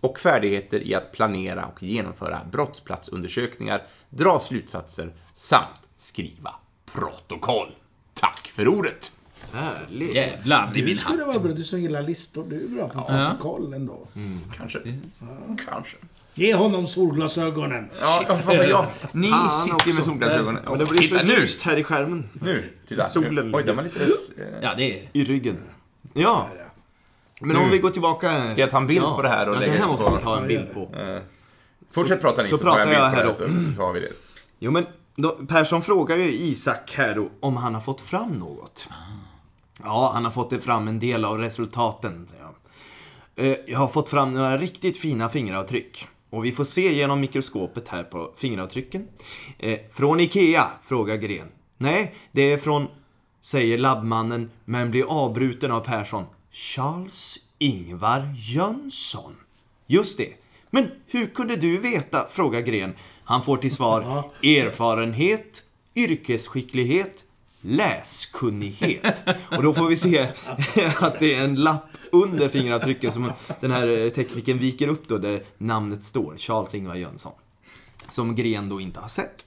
och 0.00 0.18
färdigheter 0.18 0.80
i 0.80 0.94
att 0.94 1.12
planera 1.12 1.64
och 1.64 1.82
genomföra 1.82 2.40
brottsplatsundersökningar, 2.52 3.82
dra 4.10 4.40
slutsatser 4.40 5.12
samt 5.34 5.88
skriva 5.96 6.54
protokoll. 6.92 7.68
Tack 8.14 8.46
för 8.46 8.68
ordet! 8.68 9.19
Härligt. 9.52 10.14
Jävlar 10.14 10.70
i 10.74 10.80
Du 10.80 10.84
min 10.86 10.98
skulle 10.98 11.24
vara 11.24 11.38
bra. 11.40 11.52
Du 11.52 11.64
som 11.64 11.80
gillar 11.80 12.02
listor. 12.02 12.44
Du 12.50 12.64
är 12.64 12.68
bra 12.68 12.88
på 12.88 13.02
protokoll 13.02 13.74
ändå. 13.74 14.06
Kanske. 14.56 14.78
Kanske. 15.70 15.96
Ge 16.34 16.54
honom 16.54 16.86
solglasögonen. 16.86 17.90
Ja, 18.00 18.24
ja, 18.28 18.36
fan 18.36 18.54
jag. 18.54 18.86
Ni 19.12 19.30
Fan 19.30 19.64
sitter 19.64 19.86
ju 19.88 19.94
med 19.94 20.04
solglasögonen. 20.04 20.66
Och 20.66 20.78
det 20.78 20.84
blir 20.84 21.02
så 21.02 21.14
Titta 21.14 21.22
nu! 21.26 21.32
ljust 21.40 21.62
här 21.62 21.76
i 21.76 21.84
skärmen. 21.84 22.28
Nu! 22.32 22.72
Titta. 22.88 23.04
Solen 23.04 23.54
Oj, 23.54 23.62
den 23.64 23.76
var 23.76 23.82
lite... 23.82 24.02
eh, 24.04 24.08
Ja, 24.62 24.74
det 24.76 24.92
är... 24.98 25.08
I 25.12 25.24
ryggen. 25.24 25.56
Ja. 26.14 26.46
Men 27.40 27.56
om 27.56 27.64
Nu. 27.64 27.70
vi 27.70 27.78
går 27.78 27.90
tillbaka... 27.90 28.50
Ska 28.50 28.60
jag 28.60 28.70
ta 28.70 28.76
en 28.76 28.86
bild 28.86 29.04
på 29.04 29.22
det 29.22 29.28
här 29.28 29.48
och 29.48 29.56
ja, 29.56 29.60
lägga 29.60 29.72
den 29.72 29.80
här 29.82 29.86
det 29.88 29.92
måste 29.92 30.10
på- 30.10 30.16
vi 30.16 30.22
ta 30.22 30.38
en 30.40 30.48
bild 30.48 30.74
på. 30.74 30.94
Fortsätt 31.94 32.20
prata 32.20 32.42
ni 32.42 32.48
så 32.48 32.58
så, 32.58 32.64
tar 32.64 32.78
jag 32.78 32.88
pratar 32.88 32.92
jag 32.92 33.10
på 33.10 33.16
här 33.16 33.24
det 33.24 33.30
här 33.54 33.68
så, 33.70 33.76
så 33.76 33.82
har 33.82 33.92
vi 33.92 34.00
det. 34.00 34.12
Jo 34.58 34.70
men, 34.70 34.86
då, 35.16 35.30
Persson 35.30 35.82
frågar 35.82 36.16
ju 36.16 36.32
Isak 36.32 36.92
här 36.96 37.14
då 37.14 37.28
om 37.40 37.56
han 37.56 37.74
har 37.74 37.82
fått 37.82 38.00
fram 38.00 38.32
något. 38.32 38.88
Ja, 39.84 40.10
han 40.14 40.24
har 40.24 40.32
fått 40.32 40.62
fram 40.64 40.88
en 40.88 40.98
del 40.98 41.24
av 41.24 41.38
resultaten. 41.38 42.28
Eh, 43.36 43.56
Jag 43.66 43.78
har 43.78 43.88
fått 43.88 44.08
fram 44.08 44.32
några 44.34 44.58
riktigt 44.58 44.96
fina 44.98 45.28
fingeravtryck. 45.28 46.06
Och 46.30 46.44
vi 46.44 46.52
får 46.52 46.64
se 46.64 46.94
genom 46.94 47.20
mikroskopet 47.20 47.88
här 47.88 48.02
på 48.04 48.30
fingeravtrycken. 48.36 49.08
Eh, 49.58 49.78
från 49.92 50.20
Ikea? 50.20 50.66
frågar 50.86 51.16
Gren. 51.16 51.48
Nej, 51.76 52.14
det 52.32 52.52
är 52.52 52.58
från, 52.58 52.86
säger 53.40 53.78
labbmannen, 53.78 54.50
men 54.64 54.90
blir 54.90 55.04
avbruten 55.04 55.70
av 55.72 55.80
Persson. 55.80 56.24
Charles 56.52 57.36
Ingvar 57.58 58.34
Jönsson. 58.36 59.36
Just 59.86 60.18
det. 60.18 60.32
Men 60.70 60.90
hur 61.06 61.26
kunde 61.26 61.56
du 61.56 61.78
veta? 61.78 62.26
frågar 62.32 62.60
Gren. 62.60 62.94
Han 63.24 63.42
får 63.42 63.56
till 63.56 63.74
svar 63.74 64.30
erfarenhet, 64.42 65.62
yrkesskicklighet, 65.96 67.24
läskunnighet. 67.60 69.22
Och 69.50 69.62
då 69.62 69.74
får 69.74 69.88
vi 69.88 69.96
se 69.96 70.28
att 70.96 71.20
det 71.20 71.34
är 71.34 71.44
en 71.44 71.54
lapp 71.54 71.88
under 72.12 72.48
fingeravtrycken 72.48 73.12
som 73.12 73.32
den 73.60 73.70
här 73.70 74.10
tekniken 74.10 74.58
viker 74.58 74.88
upp 74.88 75.08
då 75.08 75.18
där 75.18 75.44
namnet 75.58 76.04
står, 76.04 76.36
Charles 76.36 76.74
Ingvar 76.74 76.94
Jönsson. 76.94 77.32
Som 78.08 78.34
Gren 78.34 78.68
då 78.68 78.80
inte 78.80 79.00
har 79.00 79.08
sett. 79.08 79.46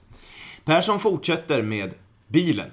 Persson 0.64 1.00
fortsätter 1.00 1.62
med 1.62 1.94
bilen. 2.28 2.70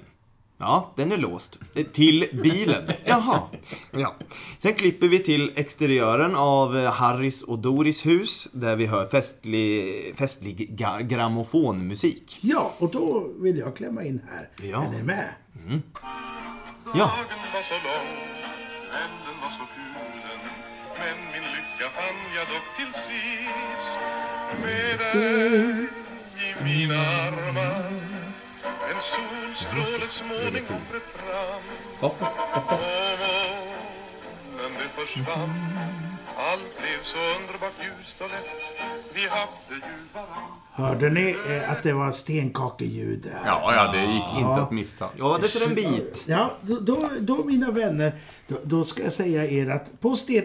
Ja, 0.62 0.92
den 0.96 1.12
är 1.12 1.16
låst. 1.16 1.58
Till 1.92 2.40
bilen. 2.42 2.90
Jaha. 3.04 3.42
Ja. 3.90 4.14
Sen 4.58 4.74
klipper 4.74 5.08
vi 5.08 5.18
till 5.18 5.52
exteriören 5.56 6.34
av 6.36 6.78
eh, 6.78 6.92
Harrys 6.92 7.42
och 7.42 7.58
Doris 7.58 8.06
hus 8.06 8.48
där 8.52 8.76
vi 8.76 8.86
hör 8.86 9.06
festlig, 9.06 10.14
festlig 10.16 10.76
grammofonmusik. 11.08 12.38
Ja, 12.40 12.74
och 12.78 12.90
då 12.90 13.28
vill 13.40 13.58
jag 13.58 13.76
klämma 13.76 14.04
in 14.04 14.20
här. 14.30 14.48
Ja. 14.70 14.84
Är 14.84 14.90
ni 14.90 15.02
med? 15.02 15.28
Ja. 16.94 17.10
Till 22.76 22.86
sist 22.86 23.98
Med 24.62 24.98
dig 25.14 25.88
i 26.38 26.64
mina 26.64 27.00
armar 27.00 28.11
solstråles 29.56 30.22
måning 30.28 30.64
hon 30.68 30.80
bröt 30.90 31.02
fram 31.02 31.62
Och 32.00 32.16
molnen 32.20 32.68
det 32.68 33.51
försvann 35.06 35.50
Allt 36.36 36.78
blev 36.78 37.00
så 37.02 37.18
underbart 37.40 37.78
ljust 37.84 38.20
och 38.20 38.28
lätt 38.28 39.14
Vi 39.14 39.28
hade 39.28 39.74
ju 39.74 39.92
varann 40.14 40.62
Hörde 40.74 41.10
ni 41.10 41.36
eh, 41.48 41.70
att 41.70 41.82
det 41.82 41.92
var 41.92 42.10
stenkakeljud? 42.10 43.30
Ja, 43.44 43.74
ja, 43.74 43.92
det 43.92 44.12
gick 44.12 44.38
inte 44.38 44.62
att 44.62 44.70
missta. 44.70 45.08
Ja, 45.18 45.38
det 45.42 45.54
är 45.54 45.68
en 45.68 45.74
bit. 45.74 46.24
Ja, 46.26 46.56
då, 46.62 46.80
då, 46.80 46.98
då 47.20 47.44
mina 47.44 47.70
vänner, 47.70 48.12
då, 48.48 48.56
då 48.64 48.84
ska 48.84 49.02
jag 49.02 49.12
säga 49.12 49.46
er 49.46 49.70
att 49.70 50.00
på, 50.00 50.16
sten, 50.16 50.44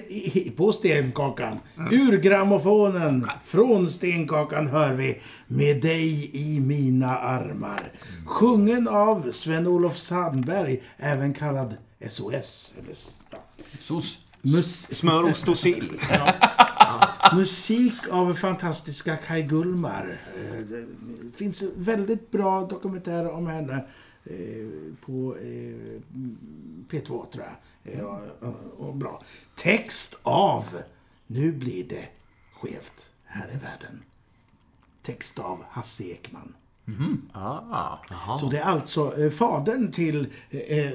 på 0.58 0.72
stenkakan, 0.72 1.60
ur 1.92 2.18
grammofonen, 2.18 3.30
från 3.46 3.90
stenkakan 3.90 4.68
hör 4.68 4.94
vi 4.94 5.22
Med 5.48 5.82
dig 5.82 6.32
i 6.34 6.60
mina 6.60 7.18
armar. 7.18 7.92
Sjungen 8.26 8.88
av 8.88 9.32
Sven-Olof 9.32 9.98
Sandberg, 9.98 10.84
även 10.98 11.34
kallad 11.34 11.78
SOS. 12.10 12.74
Eller, 12.80 12.96
ja. 13.30 13.38
SOS. 13.80 14.26
Mus, 14.41 14.96
Smör, 14.98 15.24
ost 15.24 15.48
och 15.48 15.58
sill. 15.58 16.01
musik 17.36 18.08
av 18.12 18.34
fantastiska 18.34 19.17
Kai 19.17 19.41
Gullmar. 19.41 20.20
Eh, 20.36 20.60
Det 20.60 20.86
finns 21.38 21.63
väldigt 21.77 22.32
bra 22.32 22.65
dokumentärer 22.67 23.32
om 23.32 23.48
henne 23.48 23.86
eh, 24.25 24.67
på 25.06 25.36
eh, 25.38 26.01
P2, 26.89 27.06
tror 27.32 27.46
jag. 27.84 27.94
Eh, 27.94 28.06
och- 28.77 28.96
bra. 28.96 29.24
Text 29.56 30.20
av 30.24 30.65
Nu 31.27 31.51
blir 31.51 31.84
det 31.84 32.06
skevt. 32.62 33.10
Här 33.25 33.48
är 33.48 33.58
världen. 33.60 34.03
Text 35.03 35.39
av 35.39 35.63
Hasse 35.70 36.03
Ekman. 36.03 36.53
Ah, 37.34 37.98
Så 38.39 38.50
det 38.50 38.58
är 38.58 38.63
alltså 38.63 39.22
eh, 39.22 39.29
fadern 39.32 39.91
till 39.91 40.27
eh, 40.50 40.91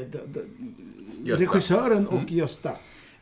regissören 1.25 2.07
och 2.09 2.31
Gösta. 2.31 2.71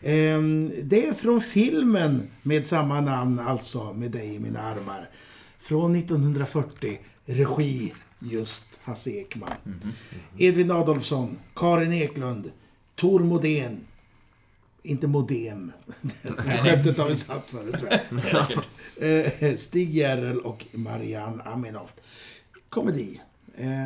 Ehm, 0.02 0.72
det 0.82 1.06
är 1.06 1.14
från 1.14 1.40
filmen 1.40 2.28
med 2.42 2.66
samma 2.66 3.00
namn, 3.00 3.38
alltså 3.38 3.92
Med 3.92 4.10
dig 4.10 4.34
i 4.34 4.38
mina 4.38 4.60
armar. 4.62 5.10
Från 5.58 5.96
1940, 5.96 7.00
regi 7.24 7.92
just 8.18 8.64
Hasse 8.82 9.10
Ekman. 9.10 9.50
Edvin 10.38 10.70
Adolfsson, 10.70 11.38
Karin 11.54 11.92
Eklund, 11.92 12.50
Tor 12.94 13.20
Modén. 13.20 13.80
Inte 14.82 15.06
Modem. 15.06 15.72
Skämtet 16.36 16.98
har 16.98 17.08
vi 17.08 17.16
satt 17.16 17.50
förut 17.50 17.74
tror 17.78 17.90
jag. 17.90 18.64
Eh, 19.42 19.56
Stig 19.56 19.94
Järrel 19.94 20.40
och 20.40 20.66
Marianne 20.72 21.42
Aminoft. 21.42 22.00
Komedi. 22.68 23.20
Eh, 23.56 23.84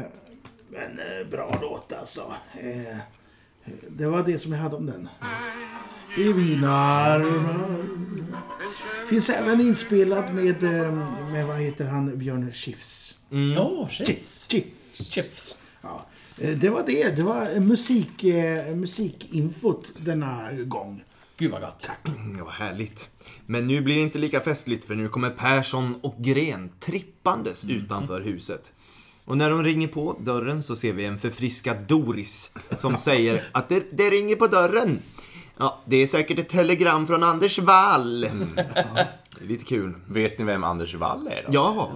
men 0.68 0.99
eh, 0.99 1.28
bra 1.30 1.59
låt 1.62 1.92
alltså. 1.92 2.33
Det 3.88 4.06
var 4.06 4.23
det 4.23 4.38
som 4.38 4.52
jag 4.52 4.59
hade 4.59 4.76
om 4.76 4.87
den. 4.87 5.09
I 6.18 6.35
mina 6.35 6.73
armar. 6.73 7.85
Finns 9.09 9.30
även 9.30 9.61
inspelad 9.61 10.35
med, 10.35 10.64
eh, 10.64 10.94
med 11.33 11.47
vad 11.47 11.56
heter 11.56 11.87
han, 11.87 12.18
Björn 12.18 12.52
Skifs. 12.52 13.14
Ja, 13.56 13.88
chips. 13.90 14.47
Skifs. 14.50 15.11
Chips. 15.12 15.59
Ja. 15.83 16.06
Eh, 16.38 16.56
Det 16.59 16.68
var 16.68 16.83
det. 16.87 17.16
Det 17.16 17.23
var 17.23 17.61
musik, 17.61 18.25
eh, 18.25 18.75
musikinfot 18.76 19.92
denna 19.99 20.52
gång. 20.52 21.04
Gud 21.37 21.50
vad 21.52 21.61
gott. 21.61 21.90
Mm, 22.06 22.44
Vad 22.44 22.54
härligt. 22.54 23.09
Men 23.47 23.66
nu 23.66 23.80
blir 23.80 23.94
det 23.97 24.00
inte 24.02 24.18
lika 24.18 24.40
festligt 24.40 24.85
för 24.85 24.94
nu 24.94 25.09
kommer 25.09 25.30
Persson 25.30 25.94
och 26.02 26.14
Gren 26.18 26.71
trippandes 26.80 27.64
utanför 27.64 28.21
huset. 28.21 28.73
Och 29.25 29.37
när 29.37 29.50
de 29.50 29.62
ringer 29.64 29.88
på 29.88 30.16
dörren 30.21 30.62
så 30.62 30.76
ser 30.76 30.93
vi 30.93 31.04
en 31.04 31.19
förfriskad 31.19 31.76
Doris 31.76 32.54
som 32.76 32.97
säger 32.97 33.49
att 33.52 33.69
det, 33.69 33.87
det 33.93 34.11
ringer 34.11 34.37
på 34.37 34.47
dörren. 34.47 34.99
Ja, 35.57 35.78
det 35.85 35.97
är 35.97 36.07
säkert 36.07 36.38
ett 36.38 36.49
telegram 36.49 37.07
från 37.07 37.23
Anders 37.23 37.59
Wall. 37.59 38.21
Det 38.21 39.45
är 39.45 39.49
lite 39.49 39.64
kul. 39.64 39.95
vet 40.09 40.38
ni 40.38 40.45
vem 40.45 40.64
Anders 40.64 40.95
Wall 40.95 41.26
är 41.28 41.43
då? 41.47 41.49
Ja, 41.52 41.90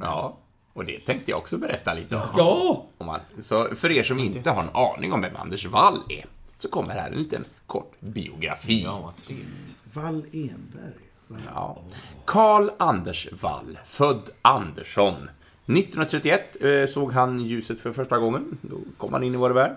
Ja, 0.00 0.38
och 0.72 0.84
det 0.84 0.98
tänkte 0.98 1.30
jag 1.30 1.38
också 1.38 1.58
berätta 1.58 1.94
lite 1.94 2.16
om. 2.16 2.22
Ja! 2.36 2.86
Om 2.98 3.06
man, 3.06 3.20
så 3.42 3.74
för 3.74 3.90
er 3.90 4.02
som 4.02 4.18
inte 4.18 4.50
har 4.50 4.62
en 4.62 4.68
aning 4.74 5.12
om 5.12 5.20
vem 5.20 5.36
Anders 5.36 5.66
Wall 5.66 5.98
är, 6.08 6.24
så 6.58 6.68
kommer 6.68 6.94
här 6.94 7.10
en 7.10 7.18
liten 7.18 7.44
kort 7.66 7.92
biografi. 8.00 8.82
ja 8.82 9.00
vad 9.04 9.16
trevligt. 9.16 9.74
Wall 9.92 10.24
Enberg. 10.32 11.42
Ja. 11.54 11.78
Karl 12.24 12.70
Anders 12.78 13.28
Wall, 13.32 13.78
född 13.86 14.30
Andersson. 14.42 15.30
1931 15.76 16.56
eh, 16.60 16.86
såg 16.86 17.12
han 17.12 17.40
ljuset 17.40 17.80
för 17.80 17.92
första 17.92 18.18
gången. 18.18 18.58
Då 18.62 18.76
kom 18.98 19.12
han 19.12 19.22
in 19.22 19.34
i 19.34 19.36
vår 19.36 19.50
värld. 19.50 19.72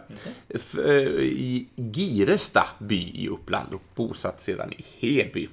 F- 0.50 0.78
eh, 0.86 0.92
I 1.22 1.68
Giresta 1.94 2.64
by 2.80 3.12
i 3.14 3.28
Uppland 3.30 3.74
och 3.74 3.82
bosatt 3.96 4.42
sedan 4.42 4.74
i 4.74 4.86
Heby. 5.00 5.50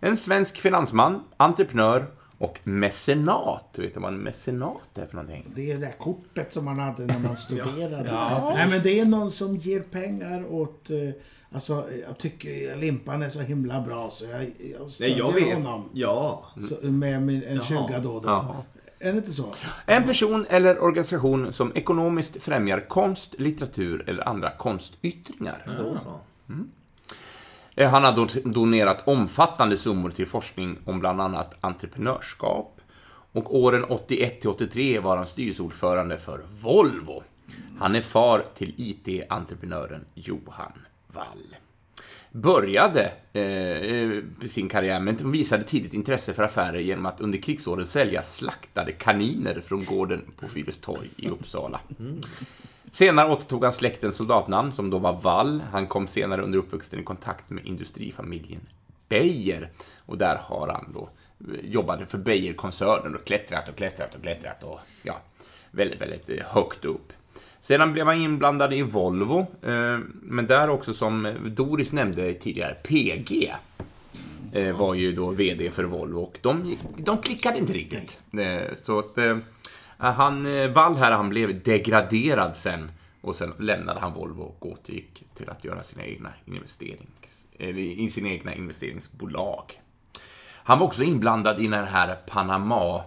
En 0.00 0.16
svensk 0.16 0.56
finansman, 0.60 1.20
entreprenör 1.36 2.06
och 2.38 2.58
mecenat. 2.64 3.74
Vet 3.78 3.94
du 3.94 4.00
vad 4.00 4.12
en 4.12 4.18
mecenat 4.18 4.98
är 4.98 5.06
för 5.06 5.14
någonting? 5.16 5.44
Det 5.54 5.70
är 5.70 5.74
det 5.74 5.86
där 5.86 5.94
kortet 5.98 6.52
som 6.52 6.64
man 6.64 6.78
hade 6.78 7.06
när 7.06 7.18
man 7.18 7.36
studerade. 7.46 8.12
Nej, 8.54 8.68
men 8.70 8.82
det 8.82 9.00
är 9.00 9.04
någon 9.04 9.30
som 9.30 9.56
ger 9.56 9.80
pengar 9.80 10.52
åt... 10.54 10.90
eh, 10.90 10.96
Alltså, 11.52 11.84
jag 12.08 12.18
tycker 12.18 12.76
Limpan 12.76 13.22
är 13.22 13.28
så 13.28 13.40
himla 13.40 13.80
bra 13.80 14.10
så 14.10 14.24
jag, 14.24 14.42
jag 14.42 14.50
Nej, 14.80 14.88
stödjer 14.90 15.18
jag 15.18 15.32
vet. 15.32 15.54
honom. 15.54 15.88
Ja. 15.94 16.44
Så, 16.68 16.86
med 16.90 17.22
min, 17.22 17.42
en. 17.42 17.62
20 17.62 17.76
då 18.02 18.10
och 18.14 18.22
då. 18.22 18.28
Ja. 18.28 18.64
Är 19.02 19.12
det 19.12 19.18
inte 19.18 19.32
så? 19.32 19.52
En 19.86 20.04
person 20.04 20.46
eller 20.50 20.82
organisation 20.82 21.52
som 21.52 21.72
ekonomiskt 21.74 22.42
främjar 22.42 22.80
konst, 22.88 23.34
litteratur 23.38 24.04
eller 24.08 24.28
andra 24.28 24.50
konstyttringar. 24.50 25.76
Då 25.78 25.96
så. 25.96 26.20
Eh, 27.74 27.90
Han 27.90 28.04
har 28.04 28.12
do- 28.12 28.48
donerat 28.52 29.08
omfattande 29.08 29.76
summor 29.76 30.10
till 30.10 30.26
forskning 30.26 30.78
om 30.84 31.00
bland 31.00 31.20
annat 31.20 31.56
entreprenörskap. 31.60 32.80
Och 33.32 33.56
åren 33.56 33.84
81 33.84 34.40
till 34.40 34.50
83 34.50 34.98
var 35.00 35.16
han 35.16 35.26
styrelseordförande 35.26 36.18
för 36.18 36.40
Volvo. 36.60 37.22
Han 37.78 37.94
är 37.94 38.00
far 38.02 38.44
till 38.54 38.74
IT-entreprenören 38.76 40.04
Johan 40.14 40.72
Wall. 41.06 41.56
Började 42.32 43.12
eh, 43.32 43.42
eh, 43.42 44.22
sin 44.48 44.68
karriär, 44.68 45.00
men 45.00 45.32
visade 45.32 45.64
tidigt 45.64 45.94
intresse 45.94 46.34
för 46.34 46.42
affärer 46.42 46.78
genom 46.78 47.06
att 47.06 47.20
under 47.20 47.38
krigsåren 47.38 47.86
sälja 47.86 48.22
slaktade 48.22 48.92
kaniner 48.92 49.60
från 49.66 49.84
gården 49.84 50.22
på 50.36 50.48
Fyristorg 50.48 51.10
i 51.16 51.28
Uppsala. 51.28 51.80
Senare 52.92 53.32
återtog 53.32 53.64
han 53.64 53.72
släktens 53.72 54.16
soldatnamn, 54.16 54.72
som 54.72 54.90
då 54.90 54.98
var 54.98 55.20
Wall. 55.20 55.62
Han 55.72 55.86
kom 55.86 56.06
senare 56.06 56.42
under 56.42 56.58
uppvuxen 56.58 57.00
i 57.00 57.02
kontakt 57.02 57.50
med 57.50 57.66
industrifamiljen 57.66 58.60
Beijer. 59.08 59.70
Och 60.06 60.18
där 60.18 60.36
har 60.36 60.68
han 60.68 60.92
då 60.92 61.00
eh, 61.00 61.46
jobbat 61.46 61.64
jobbade 61.64 62.06
för 62.06 62.18
Beijer-koncernen 62.18 63.14
och 63.14 63.24
klättrat 63.24 63.68
och 63.68 63.76
klättrat 63.76 64.14
och 64.14 64.22
klättrat 64.22 64.62
och 64.62 64.80
ja, 65.02 65.20
väldigt, 65.70 66.00
väldigt 66.00 66.28
eh, 66.28 66.46
högt 66.46 66.84
upp. 66.84 67.12
Sedan 67.60 67.92
blev 67.92 68.06
han 68.06 68.16
inblandad 68.16 68.72
i 68.72 68.82
Volvo, 68.82 69.46
eh, 69.62 69.98
men 70.22 70.46
där 70.46 70.70
också 70.70 70.94
som 70.94 71.34
Doris 71.46 71.92
nämnde 71.92 72.34
tidigare, 72.34 72.74
PG 72.74 73.54
eh, 74.52 74.76
var 74.76 74.94
ju 74.94 75.12
då 75.12 75.30
VD 75.30 75.70
för 75.70 75.84
Volvo 75.84 76.20
och 76.20 76.38
de, 76.42 76.76
de 76.96 77.18
klickade 77.18 77.58
inte 77.58 77.72
riktigt. 77.72 78.20
Eh, 78.32 78.74
så 78.84 78.98
att 78.98 79.18
han, 79.96 80.42
Wall 80.72 80.96
här, 80.96 81.10
han 81.10 81.28
blev 81.28 81.62
degraderad 81.62 82.56
sen 82.56 82.90
och 83.20 83.34
sen 83.34 83.52
lämnade 83.58 84.00
han 84.00 84.14
Volvo 84.14 84.42
och 84.42 84.66
återgick 84.66 85.24
till 85.34 85.50
att 85.50 85.64
göra 85.64 85.82
sina 85.82 86.04
egna 86.04 86.32
investerings, 86.44 87.46
eller 87.58 87.80
i 87.80 88.10
sina 88.10 88.28
egna 88.28 88.54
investeringsbolag. 88.54 89.80
Han 90.52 90.78
var 90.78 90.86
också 90.86 91.02
inblandad 91.02 91.60
i 91.60 91.66
den 91.66 91.84
här 91.84 92.16
Panama 92.26 93.02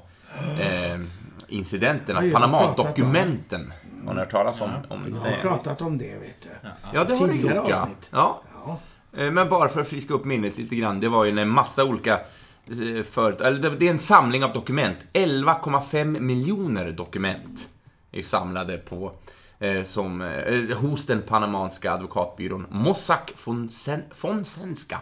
eh, 0.59 0.99
incidenten, 1.47 2.31
Panama-dokumenten. 2.31 3.73
Har 4.07 4.13
ni 4.13 4.19
hört 4.19 4.31
talas 4.31 4.61
om, 4.61 4.69
om 4.89 5.05
Jag 5.13 5.19
har 5.19 5.27
det? 5.29 5.37
pratat 5.41 5.81
om 5.81 5.97
det, 5.97 6.15
vet 6.17 6.41
du. 6.41 6.49
Ja, 6.93 7.03
det 7.03 7.15
har 7.15 7.27
du 7.27 7.33
gjort, 7.35 7.51
ja. 7.53 7.61
avsnitt. 7.81 8.09
ja. 8.11 8.41
Ja. 8.65 8.79
Eh, 9.17 9.31
Men 9.31 9.49
bara 9.49 9.69
för 9.69 9.81
att 9.81 9.87
friska 9.87 10.13
upp 10.13 10.25
minnet 10.25 10.57
lite 10.57 10.75
grann. 10.75 10.99
Det 10.99 11.07
var 11.09 11.25
ju 11.25 11.39
en 11.39 11.49
massa 11.49 11.83
olika 11.83 12.13
eh, 12.67 13.03
företag. 13.03 13.47
Eller 13.47 13.69
det- 13.69 13.85
är 13.87 13.91
en 13.91 13.99
samling 13.99 14.43
av 14.43 14.53
dokument. 14.53 14.97
11,5 15.13 16.19
miljoner 16.19 16.91
dokument 16.91 17.69
är 18.11 18.21
samlade 18.21 18.77
på 18.77 19.11
eh, 19.59 19.83
som, 19.83 20.21
eh, 20.21 20.77
hos 20.77 21.05
den 21.05 21.21
panamanska 21.21 21.91
advokatbyrån 21.93 22.65
Mossack 22.69 23.31
Fonsen- 23.35 24.03
Fonseca. 24.13 24.99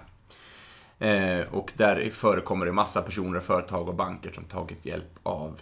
Eh, 1.00 1.39
och 1.51 1.72
där 1.77 2.10
förekommer 2.10 2.65
det 2.65 2.72
massa 2.72 3.01
personer, 3.01 3.39
företag 3.39 3.88
och 3.89 3.96
banker 3.96 4.31
som 4.31 4.43
tagit 4.43 4.86
hjälp 4.86 5.20
av 5.24 5.60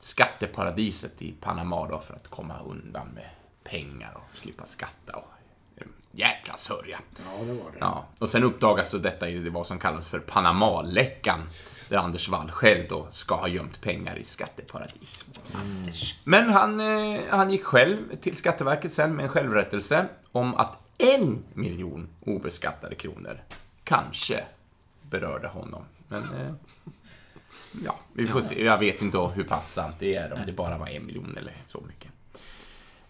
skatteparadiset 0.00 1.22
i 1.22 1.32
Panama 1.32 1.88
då 1.88 2.00
för 2.00 2.14
att 2.14 2.28
komma 2.28 2.60
undan 2.60 3.08
med 3.08 3.30
pengar 3.64 4.12
och 4.14 4.38
slippa 4.38 4.66
skatta 4.66 5.16
och 5.16 5.28
jäkla 6.12 6.56
sörja. 6.56 7.00
Ja, 7.16 7.44
det 7.44 7.52
var 7.52 7.70
det. 7.70 7.78
Ja, 7.80 8.06
och 8.18 8.28
sen 8.28 8.44
uppdagas 8.44 8.90
då 8.90 8.98
detta 8.98 9.28
i 9.28 9.48
vad 9.48 9.66
som 9.66 9.78
kallas 9.78 10.08
för 10.08 10.18
Panamaläckan. 10.18 11.40
Där 11.88 11.96
Anders 11.96 12.28
Wall 12.28 12.50
själv 12.50 12.88
då 12.88 13.06
ska 13.10 13.34
ha 13.34 13.48
gömt 13.48 13.80
pengar 13.80 14.16
i 14.16 14.24
skatteparadis. 14.24 15.24
Men 16.24 16.50
han, 16.50 16.80
eh, 16.80 17.20
han 17.30 17.50
gick 17.50 17.64
själv 17.64 18.16
till 18.20 18.36
Skatteverket 18.36 18.92
sen 18.92 19.16
med 19.16 19.22
en 19.22 19.28
självrättelse 19.28 20.06
om 20.32 20.54
att 20.54 20.78
en 20.98 21.44
miljon 21.54 22.08
obeskattade 22.20 22.94
kronor 22.94 23.40
kanske 23.84 24.44
berörde 25.02 25.48
honom. 25.48 25.84
Men 26.08 26.22
eh, 26.22 26.52
ja, 27.84 27.96
vi 28.12 28.26
får 28.26 28.40
se. 28.40 28.64
Jag 28.64 28.78
vet 28.78 29.02
inte 29.02 29.18
hur 29.18 29.44
pass 29.44 29.72
sant 29.72 29.94
det 29.98 30.14
är, 30.14 30.32
om 30.32 30.38
det 30.46 30.52
bara 30.52 30.78
var 30.78 30.86
en 30.88 31.06
miljon 31.06 31.36
eller 31.38 31.62
så 31.66 31.80
mycket. 31.88 32.10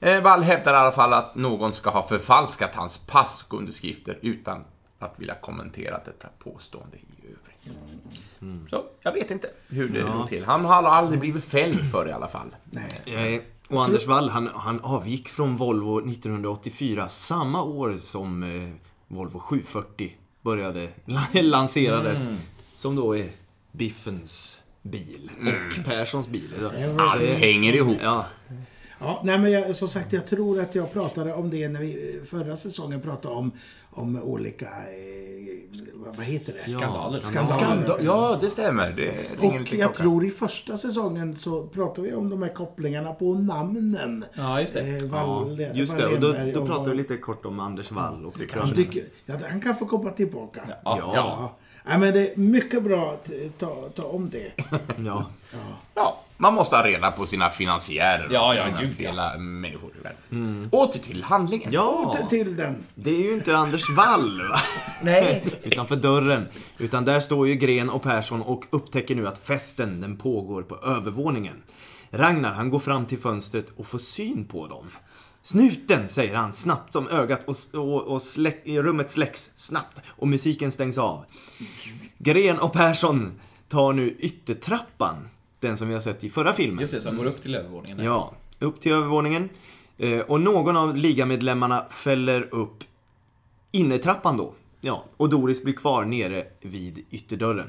Eh, 0.01 0.23
Wall 0.23 0.43
hävdar 0.43 0.73
i 0.73 0.77
alla 0.77 0.93
fall 0.93 1.13
att 1.13 1.35
någon 1.35 1.73
ska 1.75 1.91
ha 1.91 2.09
förfalskat 2.09 2.75
hans 2.75 2.99
pass 2.99 3.45
och 3.49 3.59
underskrifter 3.59 4.19
utan 4.23 4.65
att 4.99 5.15
vilja 5.21 5.35
kommentera 5.35 6.01
detta 6.05 6.29
påstående 6.39 6.97
i 6.97 7.05
övrigt. 7.25 7.79
Så, 8.71 8.85
jag 9.03 9.13
vet 9.13 9.31
inte 9.31 9.51
hur 9.69 9.89
det 9.89 9.99
Ja. 9.99 10.13
går 10.17 10.27
till. 10.27 10.45
Han 10.45 10.65
har 10.65 10.83
aldrig 10.83 11.21
blivit 11.21 11.45
fälld 11.45 11.91
för 11.91 12.05
det 12.05 12.11
i 12.11 12.15
alla 12.15 12.29
fall. 12.29 12.57
Nej. 12.71 13.35
Eh, 13.37 13.43
Och 13.77 13.85
Anders 13.85 14.07
Wall, 14.07 14.29
han, 14.31 14.51
han 14.55 14.81
avgick 14.81 15.29
från 15.29 15.57
Volvo 15.57 15.99
1984, 16.11 17.09
samma 17.09 17.63
år 17.63 17.97
som 18.01 18.43
eh, 18.43 18.71
Volvo 19.09 19.39
740 19.39 20.17
började, 20.43 20.89
lanserades. 21.43 22.29
Som 22.77 22.97
då 22.97 23.17
är 23.17 23.31
Biffens 23.73 24.59
bil 24.83 25.31
och 25.41 25.85
Perssons 25.85 26.29
bil. 26.29 26.51
Allt 26.99 27.31
hänger 27.31 27.73
ihop. 27.73 27.99
Ja, 28.03 28.27
Ja, 29.03 29.21
nej, 29.25 29.39
men 29.39 29.51
jag, 29.51 29.77
som 29.77 29.89
sagt, 29.89 30.13
jag 30.13 30.27
tror 30.27 30.61
att 30.61 30.75
jag 30.75 30.93
pratade 30.93 31.35
om 31.35 31.51
det 31.51 31.69
när 31.69 31.81
vi 31.81 32.21
förra 32.27 32.57
säsongen 32.57 33.01
pratade 33.01 33.35
om, 33.35 33.53
om 33.91 34.23
olika... 34.23 34.67
Eh, 34.67 34.71
vad 35.95 36.25
heter 36.25 36.53
det? 36.53 36.71
Skandaler. 36.71 37.21
Skandaler. 37.21 37.67
Skandal. 37.67 38.05
Ja, 38.05 38.39
det 38.41 38.51
stämmer. 38.51 38.93
Det 38.93 39.47
Och 39.47 39.75
jag 39.75 39.95
tror 39.95 40.25
i 40.25 40.31
första 40.31 40.77
säsongen 40.77 41.37
så 41.37 41.67
pratade 41.67 42.09
vi 42.09 42.15
om 42.15 42.31
de 42.31 42.43
här 42.43 42.55
kopplingarna 42.55 43.13
på 43.13 43.35
namnen. 43.35 44.25
Ja, 44.35 44.61
just 44.61 44.75
det. 44.75 44.81
Eh, 44.81 44.97
ja, 44.97 45.07
Wall, 45.07 45.67
just 45.75 45.99
det. 45.99 46.07
Och 46.07 46.21
då, 46.21 46.33
då 46.55 46.61
och 46.61 46.67
pratar 46.67 46.91
vi 46.91 46.97
lite 46.97 47.17
kort 47.17 47.47
om 47.47 47.61
Anders 47.61 47.91
Wall 47.91 48.27
också. 48.27 48.47
kan 48.47 48.61
Han, 48.61 48.75
tycker, 48.75 49.05
ja, 49.27 49.35
han 49.51 49.61
kan 49.61 49.77
få 49.77 49.87
komma 49.87 50.11
tillbaka. 50.11 50.61
Ja, 50.85 51.13
Ja. 51.15 51.57
Ja. 51.85 51.91
Ja, 51.93 51.99
men 51.99 52.13
det 52.15 52.29
är 52.33 52.37
mycket 52.37 52.83
bra 52.83 53.13
att 53.13 53.31
ta, 53.59 53.89
ta 53.95 54.03
om 54.03 54.31
det. 54.31 54.53
Ja. 55.05 55.27
Ja, 55.95 56.21
man 56.37 56.55
måste 56.55 56.77
ha 56.77 56.87
reda 56.87 57.11
på 57.11 57.27
sina 57.27 57.51
finansiärer 57.51 58.27
och 58.27 58.33
Ja, 58.33 58.55
ja, 58.55 58.65
gud, 58.65 58.75
finansiella 58.77 59.39
människor 59.39 59.93
världen. 60.03 60.69
Åter 60.73 60.99
till 60.99 61.23
handlingen. 61.23 61.73
ja, 61.73 62.07
Åter 62.07 62.27
till 62.27 62.57
den. 62.57 62.85
det 62.95 63.11
är 63.11 63.19
ju 63.23 63.33
inte 63.35 63.57
Anders 63.57 63.91
Wall 63.91 64.49
va? 64.49 64.61
Nej. 65.03 65.45
utanför 65.63 65.97
dörren. 65.97 66.49
Utan 66.79 67.05
där 67.05 67.21
står 67.21 67.49
ju 67.49 67.55
Gren 67.55 67.91
och 67.91 68.03
Persson 68.03 68.43
och 68.43 68.65
upptäcker 68.71 69.15
nu 69.15 69.27
att 69.29 69.39
festen 69.39 70.01
den 70.01 70.17
pågår 70.17 70.63
på 70.63 70.77
övervåningen. 70.77 71.63
Ragnar 72.11 72.53
han 72.53 72.71
går 72.71 72.79
fram 72.79 73.07
till 73.07 73.19
fönstret 73.19 73.67
och 73.77 73.87
får 73.87 73.99
syn 73.99 74.45
på 74.45 74.67
dem. 74.67 74.91
Snuten, 75.43 76.09
säger 76.09 76.35
han 76.35 76.53
snabbt 76.53 76.93
som 76.93 77.09
ögat 77.09 77.45
och, 77.45 77.57
och, 77.81 78.03
och 78.03 78.23
släck, 78.23 78.63
rummet 78.67 79.11
släcks 79.11 79.51
snabbt 79.57 80.01
och 80.07 80.29
musiken 80.29 80.73
stängs 80.73 80.99
av. 80.99 81.25
Gren 82.19 82.59
och 82.59 82.73
Persson 82.73 83.41
tar 83.69 83.93
nu 83.93 84.17
yttertrappan, 84.19 85.29
den 85.61 85.77
som 85.77 85.89
vi 85.89 85.95
har 85.95 86.01
sett 86.01 86.25
i 86.25 86.31
förra 86.31 86.53
filmen. 86.53 86.81
Just 86.81 86.93
det, 86.93 87.01
som 87.01 87.17
går 87.17 87.25
upp 87.27 87.43
till 87.43 87.55
övervåningen. 87.55 87.97
där. 87.99 88.05
Ja, 88.05 88.35
upp 88.59 88.81
till 88.81 88.93
övervåningen. 88.93 89.49
Eh, 89.99 90.19
och 90.19 90.41
någon 90.41 90.77
av 90.77 90.97
ligamedlemmarna 90.97 91.87
fäller 91.91 92.55
upp 92.55 92.85
innertrappan 93.73 94.37
då. 94.37 94.55
Ja, 94.81 95.05
och 95.17 95.29
Doris 95.29 95.63
blir 95.65 95.75
kvar 95.75 96.05
nere 96.05 96.47
vid 96.61 97.05
ytterdörren. 97.11 97.69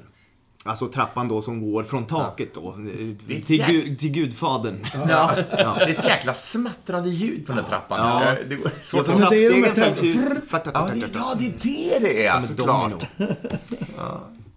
Alltså 0.65 0.87
trappan 0.87 1.27
då 1.27 1.41
som 1.41 1.71
går 1.71 1.83
från 1.83 2.05
taket 2.07 2.53
då. 2.53 2.69
eh, 2.69 3.41
Till, 3.45 3.65
gu, 3.65 3.95
till 3.95 4.11
Gudfadern. 4.11 4.87
Ja. 4.93 5.31
Det 5.45 5.61
är 5.61 5.89
ett 5.89 6.03
jäkla 6.03 6.33
smattrande 6.33 7.09
ljud 7.09 7.45
på 7.47 7.51
den 7.53 7.63
där 7.63 7.69
trappan. 7.69 7.99
Ja. 8.23 8.35
Det- 8.49 8.55
går 8.55 8.65
Ja, 8.65 8.71
svårt 8.83 9.05
för 9.05 9.13
att... 9.23 9.29
det 9.29 9.45
är 9.45 9.61
de 9.61 9.69
trappstegen 9.75 10.13
här 10.23 10.35
ju... 10.35 10.39
Ja, 10.73 10.89
det, 10.93 11.09
ja, 11.13 11.33
det 11.39 11.45
är 11.45 11.99
det 11.99 12.07
det 12.07 12.25
är 12.25 12.41
såklart. 12.41 13.05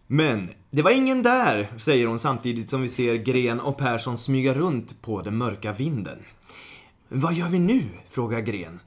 Men 0.06 0.48
det 0.70 0.82
var 0.82 0.90
ingen 0.90 1.22
där, 1.22 1.68
säger 1.78 2.06
hon 2.06 2.18
samtidigt 2.18 2.70
som 2.70 2.82
vi 2.82 2.88
ser 2.88 3.14
Gren 3.14 3.60
och 3.60 3.78
Persson 3.78 4.18
smyga 4.18 4.54
runt 4.54 5.02
på 5.02 5.22
den 5.22 5.36
mörka 5.36 5.72
vinden. 5.72 6.18
Vad 7.08 7.34
gör 7.34 7.48
vi 7.48 7.58
nu? 7.58 7.82
frågar 8.10 8.40
Gren. 8.40 8.80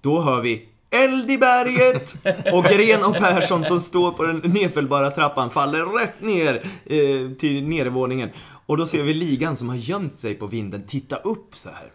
Då 0.00 0.20
hör 0.22 0.40
vi 0.40 0.68
Eld 0.90 1.30
i 1.30 1.38
berget! 1.38 2.14
Och 2.52 2.64
Gren 2.64 3.04
och 3.04 3.14
Persson 3.14 3.64
som 3.64 3.80
står 3.80 4.12
på 4.12 4.26
den 4.26 4.36
nedfällbara 4.38 5.10
trappan 5.10 5.50
faller 5.50 5.84
rätt 5.98 6.20
ner 6.20 6.54
eh, 6.86 7.36
till 7.36 7.68
nedervåningen. 7.68 8.30
Och 8.66 8.76
då 8.76 8.86
ser 8.86 9.02
vi 9.02 9.14
ligan 9.14 9.56
som 9.56 9.68
har 9.68 9.76
gömt 9.76 10.20
sig 10.20 10.34
på 10.34 10.46
vinden 10.46 10.82
titta 10.86 11.16
upp 11.16 11.56
så 11.56 11.68
här. 11.68 11.92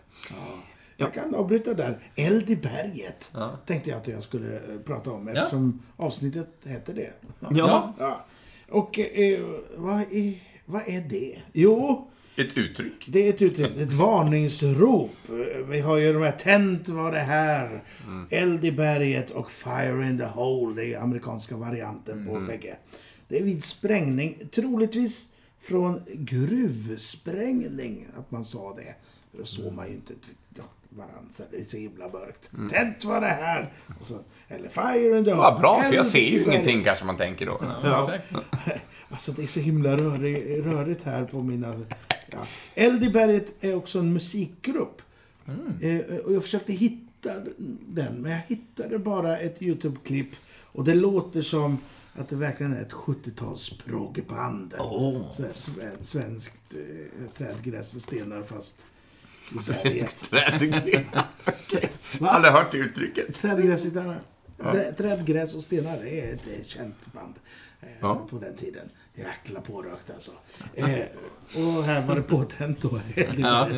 Jag 0.97 1.13
kan 1.13 1.35
avbryta 1.35 1.73
där. 1.73 1.97
Eld 2.15 2.49
i 2.49 2.55
berget. 2.55 3.31
Tänkte 3.65 3.89
jag 3.89 3.99
att 3.99 4.07
jag 4.07 4.23
skulle 4.23 4.55
eh, 4.55 4.61
prata 4.85 5.11
om 5.11 5.27
eftersom 5.27 5.79
avsnittet 5.97 6.47
hette 6.65 6.93
det. 6.93 7.13
Ja, 7.39 7.93
Ja. 7.99 8.25
Och 8.69 8.99
eh, 8.99 9.39
vad, 9.75 9.99
är, 9.99 10.33
vad 10.65 10.81
är 10.87 11.01
det? 11.09 11.39
Jo, 11.53 12.11
Ett 12.35 12.57
uttryck. 12.57 13.05
det 13.07 13.27
är 13.27 13.29
ett 13.29 13.41
uttryck, 13.41 13.77
ett 13.77 13.93
varningsrop. 13.93 15.15
Vi 15.69 15.79
har 15.79 15.97
ju 15.97 16.13
de 16.13 16.23
här 16.23 16.31
Tänt 16.31 16.89
var 16.89 17.11
det 17.11 17.19
här, 17.19 17.83
Eld 18.29 18.65
i 18.65 18.71
berget 18.71 19.31
och 19.31 19.51
Fire 19.51 20.09
in 20.09 20.17
the 20.17 20.23
hole. 20.23 20.81
Det 20.81 20.93
är 20.93 20.99
amerikanska 20.99 21.57
varianten 21.57 22.27
på 22.27 22.39
bägge. 22.39 22.77
Det 23.27 23.39
är 23.39 23.43
vid 23.43 23.63
sprängning, 23.63 24.37
troligtvis 24.51 25.29
från 25.61 26.01
gruvsprängning, 26.13 28.07
att 28.17 28.31
man 28.31 28.45
sa 28.45 28.75
det. 28.75 28.95
Då 29.37 29.45
såg 29.45 29.73
man 29.73 29.87
ju 29.87 29.93
inte 29.93 30.13
varandra, 30.97 31.31
så 31.31 31.43
det 31.51 31.57
är 31.57 31.63
så 31.63 31.77
himla 31.77 32.09
mörkt. 32.09 32.51
Tänt 32.71 33.03
var 33.03 33.21
det 33.21 33.27
här! 33.27 33.73
Och 33.99 34.07
så, 34.07 34.19
eller 34.47 34.69
Fire 34.69 35.17
in 35.17 35.25
the. 35.25 35.33
Vad 35.33 35.59
bra, 35.59 35.83
för 35.83 35.95
jag 35.95 36.05
ser 36.05 36.29
ju 36.29 36.43
ingenting 36.43 36.83
kanske 36.83 37.05
man 37.05 37.17
tänker 37.17 37.45
då. 37.45 37.61
Ja. 37.83 38.13
Alltså 39.09 39.31
det 39.31 39.43
är 39.43 39.47
så 39.47 39.59
himla 39.59 39.97
rörig, 39.97 40.65
rörigt 40.65 41.03
här 41.03 41.25
på 41.25 41.43
mina... 41.43 41.85
Ja. 42.31 42.37
Eld 42.73 43.03
i 43.03 43.09
berget 43.09 43.63
är 43.63 43.75
också 43.75 43.99
en 43.99 44.13
musikgrupp. 44.13 45.01
Eh, 45.81 46.15
och 46.25 46.33
jag 46.33 46.43
försökte 46.43 46.73
hitta 46.73 47.33
den, 47.87 48.21
men 48.21 48.31
jag 48.31 48.41
hittade 48.47 48.99
bara 48.99 49.37
ett 49.37 49.61
YouTube-klipp. 49.61 50.29
Och 50.61 50.83
det 50.83 50.95
låter 50.95 51.41
som 51.41 51.77
att 52.15 52.29
det 52.29 52.35
verkligen 52.35 52.73
är 52.73 52.81
ett 52.81 52.93
70-tals 52.93 53.77
proggband. 53.85 54.73
Åh. 54.79 55.31
Sådär 55.33 55.53
sven, 55.53 55.97
svenskt 56.01 56.75
eh, 56.75 57.29
trädgräs 57.37 57.95
och 57.95 58.01
stenar 58.01 58.43
fast 58.43 58.85
i 59.51 59.59
har 62.19 62.27
aldrig 62.27 62.53
hört 62.53 62.71
det 62.71 62.77
uttrycket. 62.77 63.35
Trädgräs, 63.35 63.85
och 63.85 63.91
stenar. 63.91 64.19
Trä, 64.57 64.91
trädgräs 64.91 65.55
och 65.55 65.63
stenar 65.63 66.05
är 66.05 66.33
ett 66.33 66.67
känt 66.67 67.13
band 67.13 67.33
eh, 67.81 67.87
Ja. 67.99 68.27
på 68.29 68.37
den 68.37 68.55
tiden. 68.55 68.89
Jäkla 69.15 69.61
pårökt 69.61 70.09
alltså. 70.11 70.31
Eh, 70.73 70.87
och 71.55 71.83
här 71.83 72.07
var 72.07 72.15
det 72.15 72.21
påtänt 72.21 72.81
då. 72.81 72.89
Det 73.15 73.29
Ja. 73.37 73.69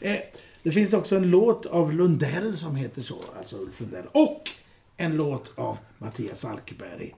Eh, 0.00 0.16
det 0.62 0.72
finns 0.72 0.94
också 0.94 1.16
en 1.16 1.30
låt 1.30 1.66
av 1.66 1.92
Lundell 1.92 2.58
som 2.58 2.76
heter 2.76 3.02
så, 3.02 3.20
alltså 3.38 3.56
Ulf 3.56 3.80
Lundell. 3.80 4.04
Och 4.12 4.50
en 4.96 5.16
låt 5.16 5.52
av 5.58 5.78
Mattias 5.98 6.44
Alkberg. 6.44 7.14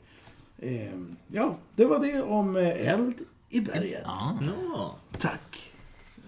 Eh, 0.59 0.92
ja, 1.27 1.57
det 1.77 1.85
var 1.85 1.98
det 1.98 2.22
om 2.22 2.57
eh, 2.57 2.88
eld 2.92 3.14
i 3.48 3.61
berget. 3.61 4.03
ja. 4.05 4.98
Tack. 5.18 5.72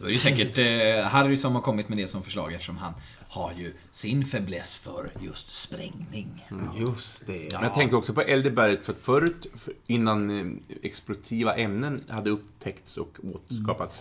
Det 0.01 0.05
är 0.07 0.11
ju 0.11 0.19
säkert 0.19 0.59
eh, 0.59 1.05
Harry 1.11 1.37
som 1.37 1.55
har 1.55 1.63
kommit 1.63 1.89
med 1.89 1.99
det 1.99 2.07
som 2.09 2.23
förslag 2.23 2.53
eftersom 2.53 2.77
han 2.77 2.93
har 3.29 3.53
ju 3.53 3.75
sin 3.91 4.25
fäbless 4.25 4.79
för 4.79 5.11
just 5.21 5.49
sprängning. 5.49 6.47
just 6.79 7.27
det. 7.27 7.53
Men 7.53 7.63
jag 7.63 7.75
tänker 7.75 7.97
också 7.97 8.13
på 8.15 8.21
eld 8.21 8.47
i 8.47 8.51
berget, 8.51 8.85
för 8.87 8.93
förut, 9.03 9.47
för 9.55 9.73
innan 9.87 10.31
eh, 10.41 10.77
explosiva 10.83 11.55
ämnen 11.57 12.05
hade 12.09 12.31
upptäckts 12.31 12.97
och 12.97 13.17
återskapats, 13.35 14.01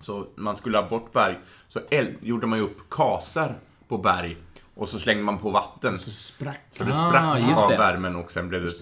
så 0.00 0.26
man 0.34 0.56
skulle 0.56 0.78
ha 0.78 0.88
bort 0.88 1.12
berg, 1.12 1.38
så 1.68 1.80
eld, 1.90 2.14
gjorde 2.22 2.46
man 2.46 2.58
ju 2.58 2.64
upp 2.64 2.90
kasar 2.90 3.58
på 3.88 3.98
berg 3.98 4.36
och 4.74 4.88
så 4.88 4.98
slängde 4.98 5.22
man 5.24 5.38
på 5.38 5.50
vatten. 5.50 5.98
Så 5.98 6.10
sprack. 6.10 6.60
Så 6.70 6.84
det 6.84 6.90
Ah, 6.94 7.08
sprack 7.10 7.48
just 7.48 7.62
av 7.62 7.70
det. 7.70 7.76
värmen 7.76 8.16
och 8.16 8.30
sen 8.32 8.48
blev 8.48 8.64
det 8.64 8.72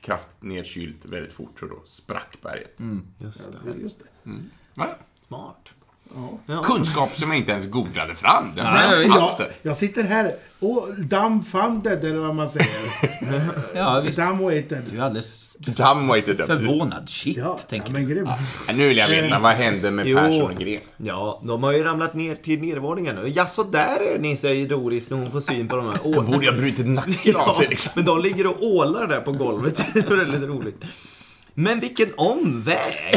kraftigt 0.00 0.42
nedkylt 0.42 1.04
väldigt 1.04 1.32
fort, 1.32 1.60
så 1.60 1.66
då 1.66 1.82
sprack 1.86 2.38
berget. 2.42 2.76
Just 3.18 3.52
det. 3.52 3.58
Ja, 3.66 3.72
just 3.82 3.98
det. 3.98 4.30
Ja. 4.76 4.96
Smart. 5.28 5.68
Kunskap 6.64 7.10
som 7.18 7.28
jag 7.30 7.38
inte 7.38 7.52
ens 7.52 7.66
googlade 7.70 8.14
fram. 8.14 8.52
Den 8.56 8.64
Nej, 8.64 9.06
Jag, 9.06 9.30
jag 9.62 9.76
sitter 9.76 10.02
här 10.02 10.32
och 10.60 10.88
dumbfounded, 10.98 12.04
eller 12.04 12.18
vad 12.18 12.34
man 12.34 12.48
säger. 12.48 12.68
Ja, 13.74 14.00
visst. 14.00 14.18
Dumbweighted. 14.18 14.82
Du 14.90 14.98
är 14.98 15.02
alldeles 15.02 15.50
Dumbweighted. 15.58 16.36
förvånad. 16.46 17.08
Shit, 17.08 17.36
Ja, 17.36 17.42
ja, 17.44 17.58
tänker 17.58 17.92
men 17.92 18.08
grymt. 18.08 18.28
Ja, 18.66 18.72
Nu 18.74 18.88
vill 18.88 18.96
jag 18.98 19.08
veta, 19.08 19.38
vad 19.38 19.52
hände 19.52 19.90
med 19.90 20.06
Jo. 20.06 20.16
Persson 20.18 20.42
och 20.42 20.54
Gren? 20.60 20.80
Ja, 20.96 21.42
de 21.44 21.62
har 21.62 21.72
ju 21.72 21.84
ramlat 21.84 22.14
ner 22.14 22.34
till 22.34 22.60
nedervåningen 22.60 23.14
nu. 23.16 23.28
Jaså, 23.28 23.62
där 23.62 24.14
är 24.14 24.18
ni, 24.18 24.36
säger 24.36 24.68
Doris 24.68 25.10
när 25.10 25.18
hon 25.18 25.30
får 25.30 25.40
syn 25.40 25.68
på 25.68 25.76
de 25.76 25.86
här 25.86 25.98
ålarna. 26.04 26.30
Borde 26.30 26.44
jag 26.46 26.56
brutit 26.56 26.86
nacken 26.86 27.36
av 27.36 27.42
Ja, 27.46 27.54
sig 27.58 27.68
liksom? 27.68 27.92
men 27.94 28.04
de 28.04 28.20
ligger 28.20 28.46
och 28.46 28.62
ålar 28.66 29.06
där 29.06 29.20
på 29.20 29.32
golvet. 29.32 29.76
Det 29.94 29.98
är 30.10 30.16
väldigt 30.16 30.48
roligt. 30.48 30.84
Men 31.54 31.80
vilken 31.80 32.08
omväg! 32.16 33.14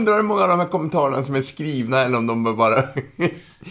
Undrar 0.00 0.16
hur 0.16 0.22
många 0.22 0.42
av 0.42 0.48
de 0.48 0.58
här 0.60 0.66
kommentarerna 0.68 1.24
som 1.24 1.34
är 1.34 1.42
skrivna 1.42 2.00
eller 2.00 2.18
om 2.18 2.26
de 2.26 2.56
bara... 2.56 2.82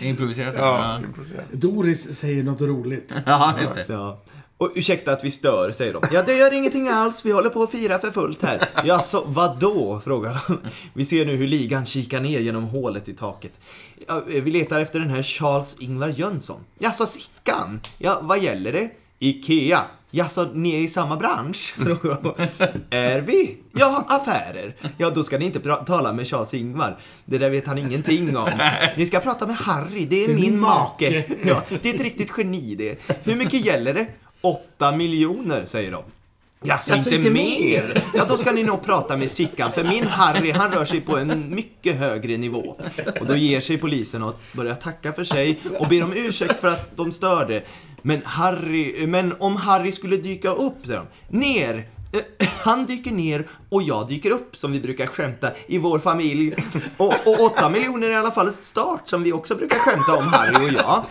Improviserat. 0.01 0.53
ja, 0.57 0.61
Ja, 0.99 1.05
improviserat. 1.07 1.45
Doris 1.51 2.19
säger 2.19 2.43
något 2.43 2.61
roligt. 2.61 3.13
ja 3.25 3.53
just 3.61 3.73
det. 3.73 3.85
ja. 3.89 4.21
Och 4.57 4.71
ursäkta 4.75 5.11
att 5.13 5.23
vi 5.23 5.31
stör, 5.31 5.71
säger 5.71 5.93
de. 5.93 6.03
Ja, 6.11 6.23
det 6.23 6.37
gör 6.37 6.53
ingenting 6.53 6.87
alls. 6.87 7.25
Vi 7.25 7.31
håller 7.31 7.49
på 7.49 7.63
att 7.63 7.71
fira 7.71 7.99
för 7.99 8.11
fullt 8.11 8.41
här. 8.41 8.69
Ja, 8.85 8.99
så 8.99 9.23
vadå? 9.25 10.01
frågar 10.03 10.37
de. 10.47 10.57
Vi 10.93 11.05
ser 11.05 11.25
nu 11.25 11.35
hur 11.35 11.47
ligan 11.47 11.85
kikar 11.85 12.19
ner 12.19 12.39
genom 12.39 12.63
hålet 12.63 13.09
i 13.09 13.13
taket. 13.13 13.59
Ja, 14.07 14.21
vi 14.25 14.51
letar 14.51 14.79
efter 14.79 14.99
den 14.99 15.09
här 15.09 15.21
Charles-Ingvar 15.21 16.09
Jönsson. 16.09 16.59
Ja, 16.79 16.91
så 16.91 17.05
Sickan? 17.05 17.81
Ja, 17.97 18.19
vad 18.21 18.39
gäller 18.43 18.71
det? 18.71 18.89
Ikea. 19.19 19.81
Ja, 20.11 20.29
så 20.29 20.45
ni 20.45 20.75
är 20.75 20.79
i 20.79 20.87
samma 20.87 21.17
bransch? 21.17 21.75
Är 22.89 23.21
vi? 23.21 23.57
Ja, 23.73 24.05
affärer. 24.07 24.75
Ja, 24.97 25.09
då 25.09 25.23
ska 25.23 25.37
ni 25.37 25.45
inte 25.45 25.59
tala 25.59 26.13
med 26.13 26.27
Charles-Ingvar. 26.27 26.97
Det 27.25 27.37
där 27.37 27.49
vet 27.49 27.67
han 27.67 27.77
ingenting 27.77 28.37
om. 28.37 28.49
Ni 28.97 29.05
ska 29.05 29.19
prata 29.19 29.47
med 29.47 29.55
Harry, 29.55 30.05
det 30.05 30.23
är, 30.23 30.27
min, 30.27 30.41
min 30.41 30.59
make. 30.59 31.05
make. 31.05 31.23
Ja, 31.43 31.63
det 31.81 31.89
är 31.89 31.95
ett 31.95 32.01
riktigt 32.01 32.31
geni 32.37 32.75
det. 32.75 33.09
Hur 33.23 33.35
mycket 33.35 33.65
gäller 33.65 33.93
det? 33.93 34.07
8 34.41 34.91
miljoner, 34.91 35.65
säger 35.65 35.91
de. 35.91 36.03
Jaså, 36.63 36.91
Jaså, 36.91 37.09
inte, 37.09 37.15
inte 37.15 37.31
mer? 37.31 38.03
Ja, 38.13 38.25
då 38.29 38.37
ska 38.37 38.51
ni 38.51 38.63
nog 38.63 38.85
prata 38.85 39.17
med 39.17 39.31
Sickan, 39.31 39.71
för 39.71 39.83
min 39.83 40.07
Harry, 40.07 40.51
han 40.51 40.71
rör 40.71 40.85
sig 40.85 41.01
på 41.01 41.17
en 41.17 41.55
mycket 41.55 41.95
högre 41.95 42.37
nivå. 42.37 42.75
Och 43.19 43.25
då 43.25 43.35
ger 43.35 43.61
sig 43.61 43.77
polisen 43.77 44.23
och 44.23 44.39
börjar 44.53 44.75
tacka 44.75 45.13
för 45.13 45.23
sig 45.23 45.59
och 45.79 45.87
ber 45.87 46.03
om 46.03 46.13
ursäkt 46.15 46.55
för 46.59 46.67
att 46.67 46.97
de 46.97 47.11
störde. 47.11 47.63
Men 48.01 48.21
Harry, 48.25 49.07
men 49.07 49.33
om 49.39 49.55
Harry 49.55 49.91
skulle 49.91 50.17
dyka 50.17 50.49
upp, 50.49 50.85
säger 50.85 51.05
de. 51.29 51.37
Ner! 51.37 51.87
Eh, 52.11 52.47
Han 52.63 52.85
dyker 52.85 53.11
ner 53.11 53.47
och 53.69 53.81
jag 53.83 54.07
dyker 54.07 54.31
upp, 54.31 54.55
som 54.57 54.71
vi 54.71 54.79
brukar 54.79 55.07
skämta 55.07 55.51
i 55.67 55.77
vår 55.77 55.99
familj. 55.99 56.55
Och, 56.97 57.13
och 57.25 57.39
8 57.39 57.69
miljoner 57.69 58.07
är 58.07 58.11
i 58.11 58.15
alla 58.15 58.31
fall 58.31 58.47
ett 58.47 58.53
start, 58.55 59.01
som 59.05 59.23
vi 59.23 59.33
också 59.33 59.55
brukar 59.55 59.77
skämta 59.79 60.15
om, 60.17 60.27
Harry 60.27 60.65
och 60.69 60.73
jag. 60.73 61.03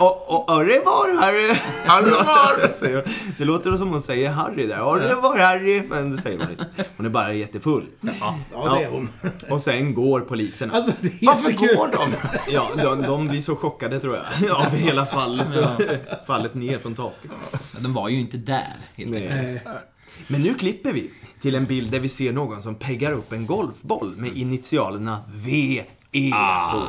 Och, 0.00 0.30
och 0.34 0.50
au 0.50 0.58
revoir, 0.64 1.20
Harry! 1.20 1.54
Säger 2.74 2.94
hon. 2.96 3.04
Det 3.38 3.44
låter 3.44 3.76
som 3.76 3.88
hon 3.88 4.02
säger 4.02 4.30
Harry 4.30 4.66
där. 4.66 4.80
Au 4.80 4.94
revoir, 5.00 5.38
Harry! 5.38 5.82
Men 5.88 6.10
det 6.10 6.18
säger 6.18 6.38
hon 6.38 6.50
inte. 6.50 6.66
Hon 6.96 7.06
är 7.06 7.10
bara 7.10 7.32
jättefull. 7.32 7.86
Ja, 8.00 8.38
det 8.52 8.84
är 8.84 8.90
hon. 8.90 9.08
Och 9.50 9.60
sen 9.62 9.94
går 9.94 10.20
polisen. 10.20 10.70
Alltså, 10.70 10.92
Varför 11.22 11.50
jättekul. 11.50 11.76
går 11.76 11.88
de? 11.88 12.12
Ja, 12.52 12.68
de, 12.76 13.02
de 13.02 13.28
blir 13.28 13.42
så 13.42 13.56
chockade 13.56 14.00
tror 14.00 14.16
jag. 14.40 14.50
Av 14.56 14.70
hela 14.74 15.06
fallet. 15.06 15.46
Fallet 16.26 16.54
ner 16.54 16.78
från 16.78 16.94
taket. 16.94 17.30
Den 17.78 17.92
var 17.94 18.08
ju 18.08 18.20
inte 18.20 18.36
där, 18.36 18.76
helt 18.96 19.14
enkelt. 19.14 19.34
Nej. 19.34 19.62
Men 20.28 20.42
nu 20.42 20.54
klipper 20.54 20.92
vi 20.92 21.10
till 21.40 21.54
en 21.54 21.66
bild 21.66 21.92
där 21.92 22.00
vi 22.00 22.08
ser 22.08 22.32
någon 22.32 22.62
som 22.62 22.74
peggar 22.74 23.12
upp 23.12 23.32
en 23.32 23.46
golfboll 23.46 24.16
med 24.16 24.36
initialerna 24.36 25.24
V. 25.44 25.84
VE 26.12 26.30
på. 26.72 26.86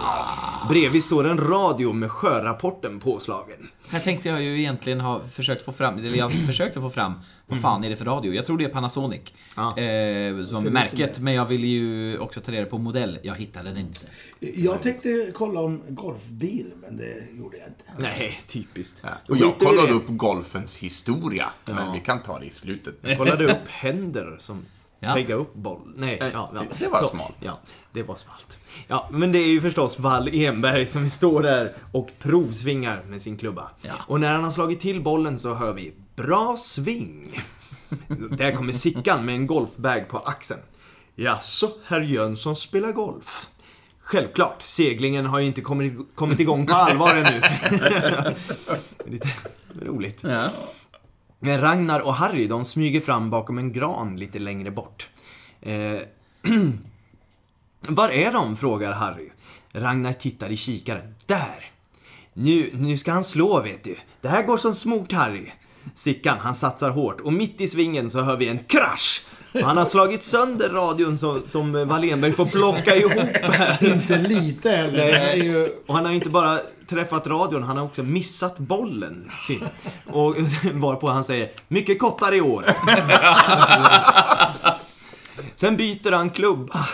Bredvid 0.69 1.03
står 1.03 1.27
en 1.27 1.37
radio 1.37 1.93
med 1.93 2.11
sjörapporten 2.11 2.99
påslagen. 2.99 3.69
Här 3.89 3.99
tänkte 3.99 4.29
jag 4.29 4.41
ju 4.41 4.59
egentligen 4.59 5.01
ha 5.01 5.21
försökt 5.27 5.65
få 5.65 5.71
fram, 5.71 5.97
eller 5.97 6.17
jag 6.17 6.31
försökte 6.45 6.81
få 6.81 6.89
fram, 6.89 7.13
vad 7.47 7.61
fan 7.61 7.83
är 7.83 7.89
det 7.89 7.95
för 7.95 8.05
radio? 8.05 8.33
Jag 8.33 8.45
tror 8.45 8.57
det 8.57 8.63
är 8.63 8.69
Panasonic. 8.69 9.21
Ja. 9.55 9.77
Eh, 9.77 10.43
som 10.43 10.67
är 10.67 10.69
märket, 10.69 11.19
men 11.19 11.33
jag 11.33 11.45
ville 11.45 11.67
ju 11.67 12.17
också 12.17 12.41
ta 12.41 12.51
reda 12.51 12.65
på 12.65 12.77
modell. 12.77 13.19
Jag 13.23 13.35
hittade 13.35 13.69
den 13.69 13.77
inte. 13.77 13.99
Jag 14.39 14.81
tänkte 14.81 15.31
kolla 15.33 15.59
om 15.59 15.81
golfbil, 15.87 16.71
men 16.81 16.97
det 16.97 17.27
gjorde 17.37 17.57
jag 17.57 17.67
inte. 17.67 17.83
Nej, 17.99 18.39
typiskt. 18.47 19.03
Och 19.27 19.37
Då 19.37 19.45
jag 19.45 19.59
kollade 19.59 19.93
upp 19.93 20.07
golfens 20.07 20.77
historia, 20.77 21.49
men 21.65 21.93
vi 21.93 21.99
kan 21.99 22.21
ta 22.21 22.39
det 22.39 22.45
i 22.45 22.49
slutet. 22.49 22.95
Jag 23.01 23.17
kollade 23.17 23.45
upp 23.45 23.67
händer 23.67 24.37
som 24.39 24.65
Ja. 25.03 25.13
pegga 25.13 25.35
upp 25.35 25.53
boll. 25.53 25.93
Nej, 25.95 26.17
ja, 26.33 26.51
ja. 26.53 26.63
det 26.79 26.87
var 26.87 27.09
smalt. 27.09 27.37
Ja, 27.39 27.59
det 27.91 28.03
var 28.03 28.15
smalt. 28.15 28.57
Ja, 28.87 29.09
men 29.11 29.31
det 29.31 29.39
är 29.39 29.47
ju 29.47 29.61
förstås 29.61 29.99
Wall 29.99 30.29
Enberg 30.33 30.87
som 30.87 31.09
står 31.09 31.43
där 31.43 31.75
och 31.91 32.09
provsvingar 32.19 33.03
med 33.07 33.21
sin 33.21 33.37
klubba. 33.37 33.69
Ja. 33.81 33.93
Och 34.07 34.19
när 34.19 34.33
han 34.33 34.43
har 34.43 34.51
slagit 34.51 34.79
till 34.79 35.01
bollen 35.01 35.39
så 35.39 35.53
hör 35.53 35.73
vi 35.73 35.93
Bra 36.15 36.55
sving! 36.57 37.41
Där 38.37 38.55
kommer 38.55 38.73
Sickan 38.73 39.25
med 39.25 39.35
en 39.35 39.47
golfbag 39.47 40.07
på 40.09 40.17
axeln. 40.17 40.61
Jaså, 41.15 41.69
herr 41.85 42.01
Jönsson 42.01 42.55
spelar 42.55 42.91
golf? 42.91 43.49
Självklart, 43.99 44.61
seglingen 44.61 45.25
har 45.25 45.39
ju 45.39 45.45
inte 45.45 45.61
kommit, 45.61 45.93
kommit 46.15 46.39
igång 46.39 46.67
på 46.67 46.73
allvar 46.73 47.15
ännu. 47.15 47.41
Lite 49.05 49.29
roligt. 49.81 50.23
Ja. 50.23 50.49
Men 51.43 51.61
Ragnar 51.61 51.99
och 51.99 52.13
Harry, 52.13 52.47
de 52.47 52.65
smyger 52.65 53.01
fram 53.01 53.29
bakom 53.29 53.57
en 53.57 53.73
gran 53.73 54.19
lite 54.19 54.39
längre 54.39 54.71
bort. 54.71 55.09
Eh, 55.61 55.97
Var 57.87 58.09
är 58.09 58.31
de? 58.31 58.57
frågar 58.57 58.93
Harry. 58.93 59.29
Ragnar 59.71 60.13
tittar 60.13 60.49
i 60.49 60.57
kikaren. 60.57 61.15
Där! 61.25 61.71
Nu, 62.33 62.69
nu 62.73 62.97
ska 62.97 63.11
han 63.11 63.23
slå, 63.23 63.61
vet 63.61 63.83
du. 63.83 63.95
Det 64.21 64.29
här 64.29 64.43
går 64.43 64.57
som 64.57 64.75
smort, 64.75 65.11
Harry. 65.11 65.51
Sickan, 65.95 66.37
han 66.39 66.55
satsar 66.55 66.89
hårt 66.89 67.21
och 67.21 67.33
mitt 67.33 67.61
i 67.61 67.67
svingen 67.67 68.11
så 68.11 68.21
hör 68.21 68.37
vi 68.37 68.47
en 68.47 68.59
krasch. 68.59 69.25
Han 69.53 69.77
har 69.77 69.85
slagit 69.85 70.23
sönder 70.23 70.69
radion 70.69 71.17
som, 71.17 71.41
som 71.45 71.87
Wallenberg 71.87 72.31
får 72.31 72.45
plocka 72.45 72.95
ihop 72.95 73.11
här. 73.11 73.85
Inte 73.93 74.17
lite 74.17 74.69
heller. 74.69 75.33
Ju... 75.35 75.69
Och 75.87 75.95
han 75.95 76.05
har 76.05 76.11
inte 76.11 76.29
bara 76.29 76.59
träffat 76.87 77.27
radion, 77.27 77.63
han 77.63 77.77
har 77.77 77.85
också 77.85 78.03
missat 78.03 78.59
bollen. 78.59 79.31
Synd. 79.47 79.69
Och 80.05 80.35
varpå 80.73 81.07
han 81.07 81.23
säger 81.23 81.51
mycket 81.67 81.99
kortare 81.99 82.35
i 82.35 82.41
år. 82.41 82.65
Sen 85.55 85.77
byter 85.77 86.11
han 86.11 86.29
klubba. 86.29 86.87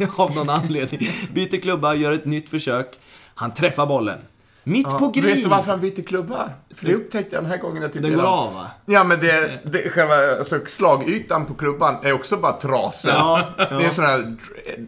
Av 0.16 0.34
någon 0.34 0.50
anledning. 0.50 1.10
Byter 1.34 1.60
klubba 1.60 1.94
gör 1.94 2.12
ett 2.12 2.24
nytt 2.24 2.48
försök. 2.48 2.98
Han 3.34 3.54
träffar 3.54 3.86
bollen. 3.86 4.18
Mitt 4.64 4.88
på 4.88 5.06
Vet 5.14 5.42
du 5.42 5.48
varför 5.48 5.70
han 5.70 5.80
bytte 5.80 6.02
klubba? 6.02 6.50
För 6.74 6.86
det 6.86 6.94
upptäckte 6.94 7.36
jag 7.36 7.44
den 7.44 7.50
här 7.50 7.58
gången 7.58 7.82
jag 7.82 7.92
Den 7.92 8.02
går 8.02 8.10
den- 8.10 8.20
av 8.26 8.54
va? 8.54 8.70
Ja, 8.86 9.04
men 9.04 9.20
det, 9.20 9.60
det, 9.64 9.90
själva 9.90 10.14
alltså, 10.38 10.60
slagytan 10.66 11.46
på 11.46 11.54
klubban 11.54 11.96
är 12.02 12.12
också 12.12 12.36
bara 12.36 12.52
trasig. 12.52 13.10
Ja, 13.10 13.48
ja. 13.58 13.64
Det 13.64 13.74
är 13.74 13.80
en 13.80 13.90
sån 13.90 14.04
här, 14.04 14.36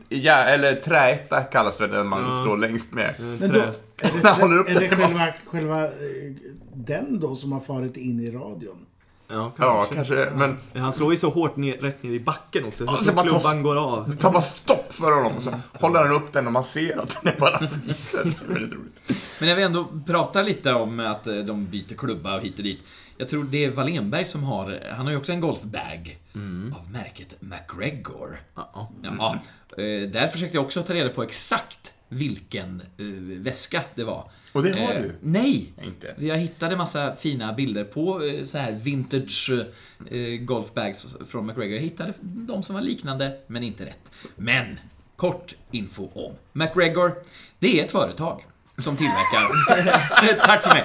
ja, 0.08 0.34
eller 0.34 0.74
träetta 0.74 1.42
kallas 1.42 1.78
det 1.78 1.86
när 1.86 2.04
man 2.04 2.42
slår 2.42 2.56
längst 2.56 2.92
med. 2.92 3.14
Men 3.18 3.38
då, 3.52 3.58
är 3.58 4.64
det, 4.64 4.70
är 4.72 4.80
det 4.80 4.88
den. 4.88 4.98
själva, 5.00 5.26
själva 5.46 5.84
eh, 5.84 5.90
den 6.74 7.20
då 7.20 7.34
som 7.34 7.52
har 7.52 7.60
farit 7.60 7.96
in 7.96 8.20
i 8.20 8.30
radion? 8.30 8.86
Ja, 9.28 9.52
Ja, 9.58 9.74
kanske. 9.78 9.94
kanske 9.94 10.14
det. 10.14 10.32
Men 10.36 10.58
Han 10.82 10.92
slår 10.92 11.10
ju 11.12 11.16
så 11.16 11.30
hårt 11.30 11.56
ner, 11.56 11.76
rätt 11.76 12.02
ner 12.02 12.10
i 12.12 12.20
backen 12.20 12.64
också, 12.64 12.86
så 12.86 12.92
Ja, 13.06 13.12
att 13.20 13.28
klubban 13.28 13.62
går 13.62 13.76
av. 13.78 14.10
det 14.10 14.16
tar 14.16 14.30
bara 14.32 14.42
stopp 14.42 14.92
för 14.92 15.12
honom. 15.22 15.40
Så 15.40 15.54
håller 15.72 16.00
han 16.00 16.12
upp 16.12 16.32
den 16.32 16.46
och 16.46 16.52
man 16.52 16.64
ser 16.64 16.96
att 16.98 17.18
den 17.22 17.34
är 17.34 17.40
bara 17.40 17.58
fisen. 17.58 18.34
Det 18.46 18.52
är 18.52 18.54
väldigt 18.54 18.72
roligt. 18.78 19.02
Men 19.40 19.48
när 19.48 19.56
vi 19.56 19.62
ändå 19.62 19.86
pratar 20.06 20.44
lite 20.44 20.72
om 20.72 21.00
att 21.00 21.26
eh, 21.26 21.34
de 21.36 21.66
byter 21.66 21.94
klubba 21.96 22.36
och 22.36 22.42
hit 22.42 22.56
och 22.58 22.64
dit. 22.64 22.80
Jag 23.16 23.28
tror 23.28 23.44
det 23.44 23.64
är 23.64 23.70
Wallenberg 23.70 24.24
som 24.24 24.42
har, 24.42 24.80
han 24.96 25.06
har 25.06 25.10
ju 25.12 25.18
också 25.18 25.32
en 25.32 25.40
golfbag 25.40 26.18
av 26.78 26.90
märket 26.92 27.36
McGregor. 27.40 28.40
Ja. 28.54 28.90
Ja, 29.18 29.34
eh, 29.70 30.10
där 30.10 30.26
försökte 30.28 30.56
jag 30.56 30.64
också 30.64 30.82
ta 30.82 30.94
reda 30.94 31.08
på 31.10 31.22
exakt 31.22 31.92
vilken 32.12 32.80
eh, 32.98 33.04
väska 33.42 33.82
det 33.94 34.04
var. 34.04 34.30
Och 34.52 34.62
det 34.62 34.70
har 34.70 34.94
Eh, 34.94 35.02
du? 35.02 35.12
Nej! 35.20 35.72
Inte. 35.82 36.14
Jag 36.18 36.36
hittade 36.36 36.76
massa 36.76 37.16
fina 37.16 37.52
bilder 37.52 37.84
på 37.84 38.24
eh, 38.24 38.44
så 38.44 38.58
här 38.58 38.72
vintage 38.72 39.50
golfbags 40.40 41.16
från 41.28 41.46
McGregor. 41.46 41.74
Jag 41.74 41.82
hittade 41.82 42.12
de 42.20 42.62
som 42.62 42.74
var 42.74 42.82
liknande, 42.82 43.36
men 43.46 43.62
inte 43.62 43.84
rätt. 43.84 44.12
Men, 44.36 44.78
kort 45.16 45.54
info 45.70 46.08
om 46.14 46.32
McGregor. 46.52 47.14
Det 47.58 47.80
är 47.80 47.84
ett 47.84 47.92
företag 47.92 48.46
som 48.78 48.96
tillverkar, 48.96 49.48
tack 50.46 50.62
för 50.62 50.70
mig, 50.74 50.84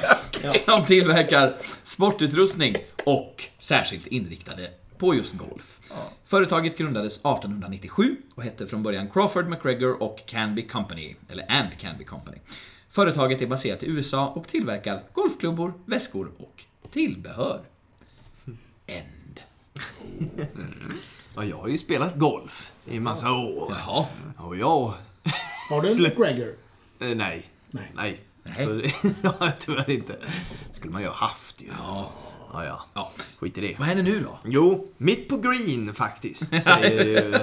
som 0.52 0.86
tillverkar 0.86 1.56
sportutrustning 1.84 2.76
och 3.04 3.44
särskilt 3.58 4.08
inriktade 4.08 4.70
på 4.98 5.16
just 5.16 5.34
golf. 5.34 5.80
Företaget 6.26 6.78
grundades 6.78 7.14
1897 7.14 8.16
och 8.36 8.44
hette 8.44 8.68
från 8.68 8.84
början 8.84 9.10
Crawford 9.10 9.48
McGregor 9.50 10.04
och 10.04 10.24
Canby 10.26 10.68
Company, 10.68 11.16
eller 11.30 11.52
And 11.52 11.80
Canby 11.80 12.06
Company. 12.06 12.38
Företaget 12.90 13.42
är 13.42 13.48
baserat 13.48 13.84
i 13.84 13.88
USA 13.88 14.28
och 14.28 14.48
tillverkar 14.48 15.04
golfklubbor, 15.14 15.74
väskor 15.86 16.32
och 16.38 16.64
tillbehör. 16.92 17.62
End. 18.88 19.42
Ja, 21.36 21.44
jag 21.44 21.58
har 21.58 21.68
ju 21.68 21.78
spelat 21.78 22.16
golf 22.16 22.72
i 22.86 23.00
massa 23.00 23.32
år. 23.32 23.74
Jaha. 23.80 24.06
Och 24.38 24.58
jag... 24.58 24.94
Har 25.70 25.82
du 25.82 25.92
en 25.92 26.04
McGregor? 26.04 26.56
Eh, 27.00 27.08
nej. 27.08 27.50
Nej. 27.72 27.92
Nej. 27.96 28.20
Nej. 28.44 28.66
Så 28.66 28.82
ja, 29.24 29.52
tyvärr 29.60 29.90
inte. 29.90 30.16
skulle 30.72 30.94
man 30.94 31.02
ju 31.02 31.08
ha 31.08 31.16
haft 31.16 31.62
ju. 31.62 31.68
Ja. 31.78 32.12
Ja, 32.54 32.66
ja. 32.66 32.86
ja. 32.94 33.12
Skit 33.40 33.58
i 33.58 33.62
det. 33.62 33.76
Vad 33.80 33.88
händer 33.88 34.04
nu 34.04 34.20
då? 34.20 34.40
Jo, 34.44 34.88
mitt 34.98 35.30
på 35.30 35.38
green 35.38 35.94
faktiskt, 35.94 36.64
säger 36.64 37.06
ju 37.06 37.40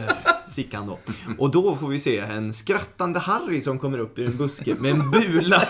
Sickan 0.48 0.86
då. 0.86 0.98
Och 1.38 1.50
då 1.50 1.76
får 1.76 1.88
vi 1.88 1.98
se 1.98 2.18
en 2.18 2.54
skrattande 2.54 3.18
Harry 3.18 3.60
som 3.60 3.78
kommer 3.78 3.98
upp 3.98 4.18
i 4.18 4.24
en 4.24 4.36
buske 4.36 4.74
med 4.74 4.90
en 4.90 5.10
bula 5.10 5.62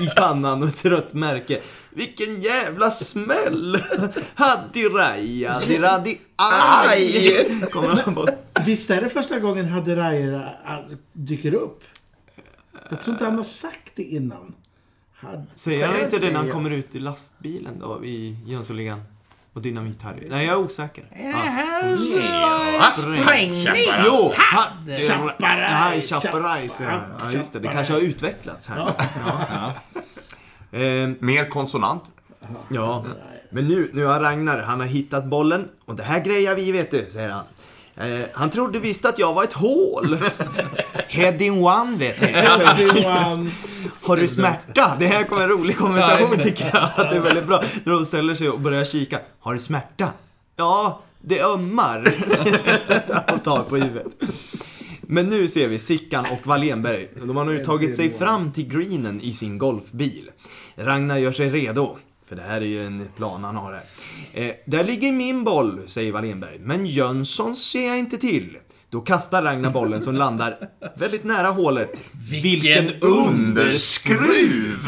i 0.00 0.06
pannan 0.16 0.62
och 0.62 0.68
ett 0.68 0.84
rött 0.84 1.14
märke. 1.14 1.60
Vilken 1.90 2.40
jävla 2.40 2.90
smäll! 2.90 3.78
Haddiraj, 4.34 5.44
haddiradi, 5.44 6.20
aj! 6.36 7.60
Kommer 7.72 7.88
han 7.88 8.14
på. 8.14 8.28
Visst 8.64 8.90
är 8.90 9.00
det 9.00 9.08
första 9.08 9.38
gången 9.38 9.68
Haderaira 9.68 10.50
alltså, 10.64 10.96
dyker 11.12 11.54
upp? 11.54 11.82
Jag 12.88 13.00
tror 13.00 13.14
inte 13.14 13.24
han 13.24 13.36
har 13.36 13.44
sagt 13.44 13.92
det 13.94 14.02
innan. 14.02 14.54
Had... 15.20 15.46
Säger 15.54 15.86
han 15.86 16.00
inte 16.00 16.18
det 16.18 16.30
när 16.30 16.38
han 16.38 16.50
kommer 16.50 16.70
ut 16.70 16.96
i 16.96 16.98
lastbilen 16.98 17.78
då, 17.78 18.04
i 18.04 18.36
Jönssonligan? 18.46 19.02
Och 19.52 19.62
Dynamit-Harry? 19.62 20.26
Nej, 20.30 20.46
jag 20.46 20.52
är 20.52 20.58
osäker. 20.58 21.04
Ja. 21.12 22.90
Sprängning! 22.92 23.64
Jo! 24.06 24.32
Chaparaj, 25.08 26.00
Chaparaj. 26.00 26.70
Ja, 26.80 27.32
just 27.32 27.52
det. 27.52 27.58
Det 27.60 27.68
kanske 27.68 27.92
har 27.92 28.00
utvecklats 28.00 28.68
här. 28.68 28.92
Ehm, 30.72 31.16
Mer 31.20 31.48
konsonant. 31.48 32.02
Ja, 32.68 33.04
men 33.50 33.68
nu, 33.68 33.90
nu 33.94 34.04
har 34.04 34.20
Ragnar, 34.20 34.62
han 34.62 34.80
har 34.80 34.86
hittat 34.86 35.24
bollen 35.24 35.68
och 35.84 35.96
det 35.96 36.02
här 36.02 36.20
grejar 36.24 36.54
vi 36.54 36.72
vet 36.72 36.90
du, 36.90 37.06
säger 37.10 37.30
han. 37.30 37.44
Eh, 38.00 38.24
han 38.32 38.50
trodde 38.50 38.78
visst 38.78 39.04
att 39.04 39.18
jag 39.18 39.34
var 39.34 39.44
ett 39.44 39.52
hål. 39.52 40.18
Heading 41.08 41.64
one 41.64 41.96
vet 41.98 42.20
ni. 42.20 42.32
Har 44.02 44.16
du 44.16 44.28
smärta? 44.28 44.96
Det 44.98 45.06
här 45.06 45.24
kommer 45.24 45.42
en 45.42 45.48
rolig 45.48 45.76
konversation 45.76 46.38
tycker 46.38 46.70
jag. 46.72 46.82
Att 46.96 47.10
det 47.10 47.16
är 47.16 47.20
väldigt 47.20 47.46
bra. 47.46 47.62
När 47.84 47.92
de 47.92 48.04
ställer 48.04 48.34
sig 48.34 48.50
och 48.50 48.60
börjar 48.60 48.84
kika. 48.84 49.18
Har 49.40 49.52
du 49.52 49.58
smärta? 49.58 50.08
Ja, 50.56 51.00
det 51.20 51.42
ömmar. 51.42 52.14
och 53.34 53.44
tar 53.44 53.62
på 53.62 53.76
huvudet. 53.76 54.06
Men 55.02 55.26
nu 55.28 55.48
ser 55.48 55.68
vi 55.68 55.78
Sickan 55.78 56.26
och 56.30 56.46
Wallenberg. 56.46 57.08
De 57.24 57.36
har 57.36 57.44
nu 57.44 57.64
tagit 57.64 57.96
sig 57.96 58.18
fram 58.18 58.52
till 58.52 58.68
greenen 58.68 59.20
i 59.20 59.32
sin 59.32 59.58
golfbil. 59.58 60.30
Ragnar 60.76 61.18
gör 61.18 61.32
sig 61.32 61.50
redo. 61.50 61.96
För 62.30 62.36
det 62.36 62.42
här 62.42 62.60
är 62.60 62.66
ju 62.66 62.86
en 62.86 63.08
plan 63.16 63.44
han 63.44 63.56
har 63.56 63.72
här. 63.72 63.82
Eh, 64.44 64.54
där 64.66 64.84
ligger 64.84 65.12
min 65.12 65.44
boll, 65.44 65.82
säger 65.86 66.12
Wallenberg. 66.12 66.58
Men 66.58 66.86
Jönsson 66.86 67.56
ser 67.56 67.86
jag 67.86 67.98
inte 67.98 68.18
till. 68.18 68.58
Då 68.90 69.00
kastar 69.00 69.42
Ragnar 69.42 69.70
bollen 69.70 70.02
som 70.02 70.14
landar 70.14 70.68
väldigt 70.96 71.24
nära 71.24 71.48
hålet. 71.48 72.00
Vilken 72.30 72.90
underskruv! 73.00 74.78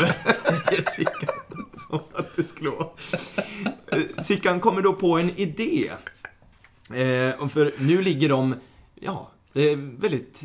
säger 0.68 0.90
Sickan. 0.96 1.34
Som 1.88 2.00
att 2.14 2.36
det 2.36 2.42
skulle 2.42 2.70
vara. 2.70 2.88
Eh, 3.86 4.22
Sickan 4.22 4.60
kommer 4.60 4.82
då 4.82 4.92
på 4.92 5.18
en 5.18 5.30
idé. 5.30 5.90
Eh, 6.90 7.48
för 7.48 7.82
nu 7.82 8.02
ligger 8.02 8.28
de, 8.28 8.54
ja, 9.00 9.30
eh, 9.54 9.78
väldigt 9.78 10.42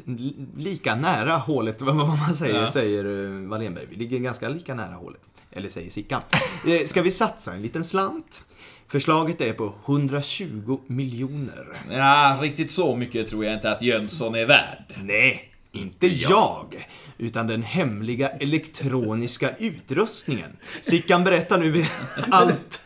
lika 0.57 0.95
nära 0.95 1.37
hålet, 1.37 1.81
vad 1.81 1.95
man 1.95 2.35
säger, 2.35 2.65
säger 2.65 3.05
eh, 3.05 3.49
Wallenberg. 3.49 3.85
Vi 3.89 3.95
ligger 3.95 4.19
ganska 4.19 4.49
lika 4.49 4.73
nära 4.73 4.93
hålet. 4.95 5.21
Eller 5.51 5.69
säger 5.69 5.89
Sickan. 5.89 6.21
Eh, 6.67 6.85
ska 6.85 7.01
vi 7.01 7.11
satsa 7.11 7.53
en 7.53 7.61
liten 7.61 7.83
slant? 7.83 8.43
Förslaget 8.87 9.41
är 9.41 9.53
på 9.53 9.73
120 9.85 10.79
miljoner. 10.87 11.81
Ja, 11.91 12.37
riktigt 12.41 12.71
så 12.71 12.95
mycket 12.95 13.27
tror 13.27 13.45
jag 13.45 13.53
inte 13.53 13.71
att 13.71 13.81
Jönsson 13.81 14.35
är 14.35 14.45
värd. 14.45 14.93
Nej, 15.03 15.53
inte 15.71 16.07
jag. 16.07 16.87
Utan 17.17 17.47
den 17.47 17.61
hemliga 17.63 18.29
elektroniska 18.29 19.55
utrustningen. 19.57 20.51
Sickan 20.81 21.23
berättar 21.23 21.57
nu 21.57 21.85
allt. 22.31 22.83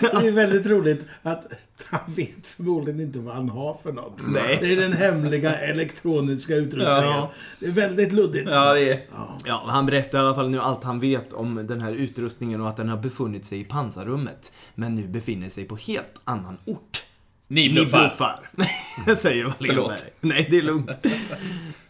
Det 0.00 0.26
är 0.28 0.30
väldigt 0.30 0.66
roligt 0.66 1.00
att 1.22 1.46
han 1.84 2.14
vet 2.14 2.46
förmodligen 2.46 3.00
inte 3.00 3.18
vad 3.18 3.34
han 3.34 3.48
har 3.48 3.78
för 3.82 3.92
något. 3.92 4.20
Nej. 4.26 4.58
Det 4.60 4.72
är 4.72 4.76
den 4.76 4.92
hemliga 4.92 5.56
elektroniska 5.58 6.54
utrustningen. 6.54 7.02
Ja. 7.04 7.32
Det 7.60 7.66
är 7.66 7.70
väldigt 7.70 8.12
luddigt. 8.12 8.48
Ja, 8.50 8.74
det 8.74 8.92
är... 8.92 9.00
Ja, 9.44 9.64
han 9.66 9.86
berättar 9.86 10.18
i 10.18 10.20
alla 10.22 10.34
fall 10.34 10.50
nu 10.50 10.60
allt 10.60 10.84
han 10.84 11.00
vet 11.00 11.32
om 11.32 11.66
den 11.66 11.80
här 11.80 11.92
utrustningen 11.92 12.60
och 12.60 12.68
att 12.68 12.76
den 12.76 12.88
har 12.88 12.96
befunnit 12.96 13.44
sig 13.44 13.60
i 13.60 13.64
pansarrummet. 13.64 14.52
Men 14.74 14.94
nu 14.94 15.08
befinner 15.08 15.48
sig 15.48 15.64
på 15.64 15.76
helt 15.76 16.20
annan 16.24 16.58
ort. 16.64 17.02
Ni 17.48 17.68
Ni 17.68 17.74
bluffar. 17.74 18.00
bluffar, 18.00 19.14
säger 19.16 19.44
Wallenberg. 19.44 19.98
Nej, 20.20 20.46
det 20.50 20.58
är 20.58 20.62
lugnt. 20.62 20.90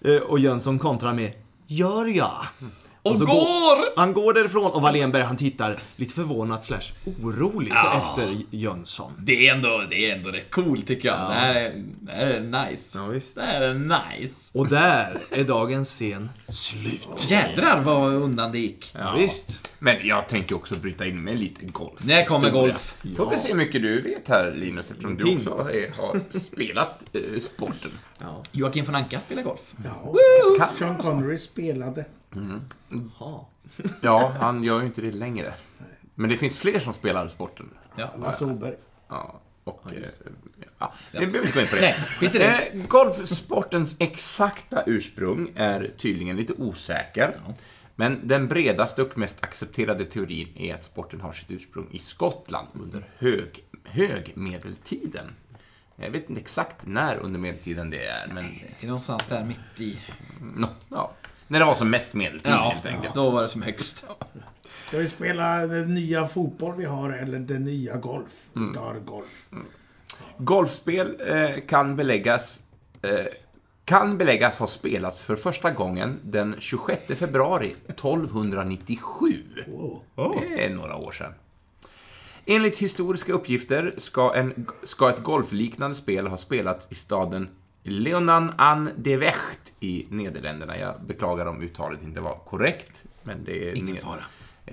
Eh, 0.07 0.17
och 0.17 0.39
Jönsson 0.39 0.79
kontrar 0.79 1.13
med 1.13 1.33
Gör 1.67 2.07
jag? 2.07 2.39
Och 3.05 3.19
så 3.19 3.25
går! 3.27 3.97
Han 3.97 4.13
går 4.13 4.33
därifrån 4.35 4.73
och 4.73 4.83
Wallenberg 4.83 5.23
han 5.23 5.37
tittar 5.37 5.79
lite 5.97 6.15
förvånat 6.15 6.65
slash 6.65 6.81
oroligt 7.23 7.73
Ja. 7.75 8.03
efter 8.13 8.37
Jönsson. 8.51 9.13
Det 9.19 9.49
är 9.49 9.55
ändå, 9.55 9.85
det 9.91 10.11
är 10.11 10.17
ändå 10.17 10.31
rätt 10.31 10.51
coolt 10.51 10.87
tycker 10.87 11.09
jag. 11.09 11.19
Det, 11.31 11.35
här 11.35 11.55
är, 11.55 11.73
det 12.01 12.13
här 12.13 12.27
är 12.27 12.41
nice. 12.71 12.99
Ja, 12.99 13.07
visst. 13.07 13.35
Det 13.37 13.43
här 13.43 13.63
är 13.63 13.75
nice. 13.75 14.59
Och 14.59 14.69
där 14.69 15.19
är 15.31 15.45
dagens 15.45 15.89
scen 15.91 16.31
slut. 16.49 17.27
Jädrar 17.31 17.83
vad 17.83 18.13
undan 18.13 18.53
det 18.53 18.59
gick. 18.59 18.93
Ja. 18.99 19.15
Visst. 19.19 19.71
Men 19.79 20.07
jag 20.07 20.29
tänker 20.29 20.55
också 20.57 20.75
bryta 20.75 21.07
in 21.07 21.25
med 21.25 21.39
lite 21.39 21.67
golf. 21.67 22.01
När 22.05 22.25
kommer 22.25 22.51
golf? 22.51 22.95
Får 23.17 23.31
vi 23.31 23.37
se 23.37 23.49
hur 23.49 23.55
mycket 23.55 23.83
du 23.83 24.01
vet 24.03 24.29
här 24.29 24.51
Linus, 24.57 24.91
eftersom 24.91 25.17
du 25.17 25.37
också 25.37 25.51
är, 25.51 25.93
har 26.03 26.39
spelat 26.41 27.03
eh, 27.13 27.41
sporten. 27.41 27.91
Joakim 28.53 28.85
von 28.85 28.95
Anka 28.95 29.21
spelar 29.21 29.43
golf. 29.43 29.61
Ja. 29.85 30.15
Sean 30.79 30.97
Connery 30.97 31.37
spelade. 31.39 32.05
Ja. 33.21 33.49
Ja, 34.01 34.33
han 34.41 34.65
gör 34.65 34.81
ju 34.81 34.87
inte 34.87 35.01
det 35.01 35.13
längre. 35.13 35.55
Men 36.15 36.31
det 36.31 36.37
finns 36.37 36.59
fler 36.59 36.81
som 36.81 36.95
spelar 36.95 37.29
sporten. 37.29 37.71
Ja. 37.97 38.15
Lasse 38.19 38.45
Åberg. 38.45 38.75
Ja, 39.09 39.41
och... 39.65 39.93
eh, 39.93 40.03
Ja, 40.79 40.93
vi 41.13 41.19
behöver 41.27 41.39
inte 41.47 41.53
gå 41.53 41.61
in 41.61 41.67
på 41.69 41.75
det. 41.75 41.81
Nej, 41.81 41.95
skit 41.95 42.35
i 42.35 42.39
det. 42.39 42.45
Eh, 42.73 42.87
golfsportens 42.87 43.97
exakta 43.99 44.83
ursprung 44.87 45.53
är 45.57 45.91
tydligen 45.99 46.37
lite 46.37 46.53
osäker. 46.53 47.37
Men 47.97 48.29
den 48.29 48.49
bredaste 48.49 49.03
och 49.03 49.19
mest 49.19 49.43
accepterade 49.45 50.05
teorin 50.05 50.49
är 50.57 50.75
att 50.75 50.85
sporten 50.85 51.21
har 51.21 51.33
sitt 51.33 51.51
ursprung 51.51 51.89
i 51.91 51.99
Skottland 51.99 52.69
under 52.75 53.09
hög, 53.19 53.65
högmedeltiden. 53.85 55.27
Jag 55.97 56.11
vet 56.11 56.29
inte 56.31 56.41
exakt 56.41 56.77
när 56.87 57.17
under 57.17 57.41
medeltiden 57.41 57.91
det 57.91 58.07
är, 58.07 58.27
men... 58.27 58.45
Det 58.81 58.87
är 58.87 58.87
någonstans 58.87 59.27
där 59.27 59.45
mitt 59.45 59.81
i. 59.81 59.99
No, 60.57 60.67
ja. 60.89 61.13
När 61.49 61.59
det 61.59 61.65
var 61.65 61.75
som 61.75 61.91
mest 61.91 62.15
medeltid, 62.15 62.53
Ja, 62.53 62.71
helt 62.75 62.87
enkelt. 62.87 63.15
då 63.15 63.31
var 63.31 63.43
det 63.43 63.49
som 63.49 63.63
högst. 63.63 64.05
Ska 64.89 64.99
vi 64.99 65.09
spela 65.09 65.67
den 65.67 65.95
nya 65.95 66.29
fotboll 66.29 66.75
vi 66.77 66.85
har 66.85 67.11
eller 67.11 67.39
den 67.39 67.65
nya 67.65 67.97
golf? 67.97 68.33
Mm. 68.57 68.69
Vi 68.69 68.75
tar 68.75 68.95
golf. 68.95 69.47
Golfspel 70.39 71.21
eh, 71.27 71.61
kan 71.69 71.97
beläggas 71.97 72.61
eh, 73.03 73.27
kan 73.85 74.19
beläggas 74.19 74.57
ha 74.57 74.67
spelats 74.67 75.23
för 75.23 75.37
första 75.37 75.71
gången 75.71 76.21
den 76.23 76.57
26 76.59 77.03
februari 77.19 77.75
1297. 77.89 79.43
Det 80.17 80.65
är 80.65 80.71
några 80.75 80.97
år 80.97 81.13
sedan. 81.13 81.33
Enligt 82.47 82.79
historiska 82.79 83.33
uppgifter 83.33 83.95
ska, 83.99 84.35
en, 84.35 84.67
ska 84.83 85.11
ett 85.11 85.23
golfliknande 85.23 85.97
spel 85.97 86.27
ha 86.27 86.37
spelats 86.37 86.93
i 86.93 86.95
staden 86.95 87.49
Leonan 87.87 88.53
an 88.57 88.91
de 88.97 89.17
Vecht 89.17 89.73
i 89.81 90.07
Nederländerna. 90.11 90.79
Jag 90.79 91.03
beklagar 91.03 91.47
om 91.47 91.63
uttalet 91.63 92.03
inte 92.03 92.21
var 92.21 92.39
korrekt, 92.39 93.05
men 93.23 93.45
det 93.45 93.69
är, 93.71 93.79
Ingen 93.79 93.97
fara. 93.97 94.25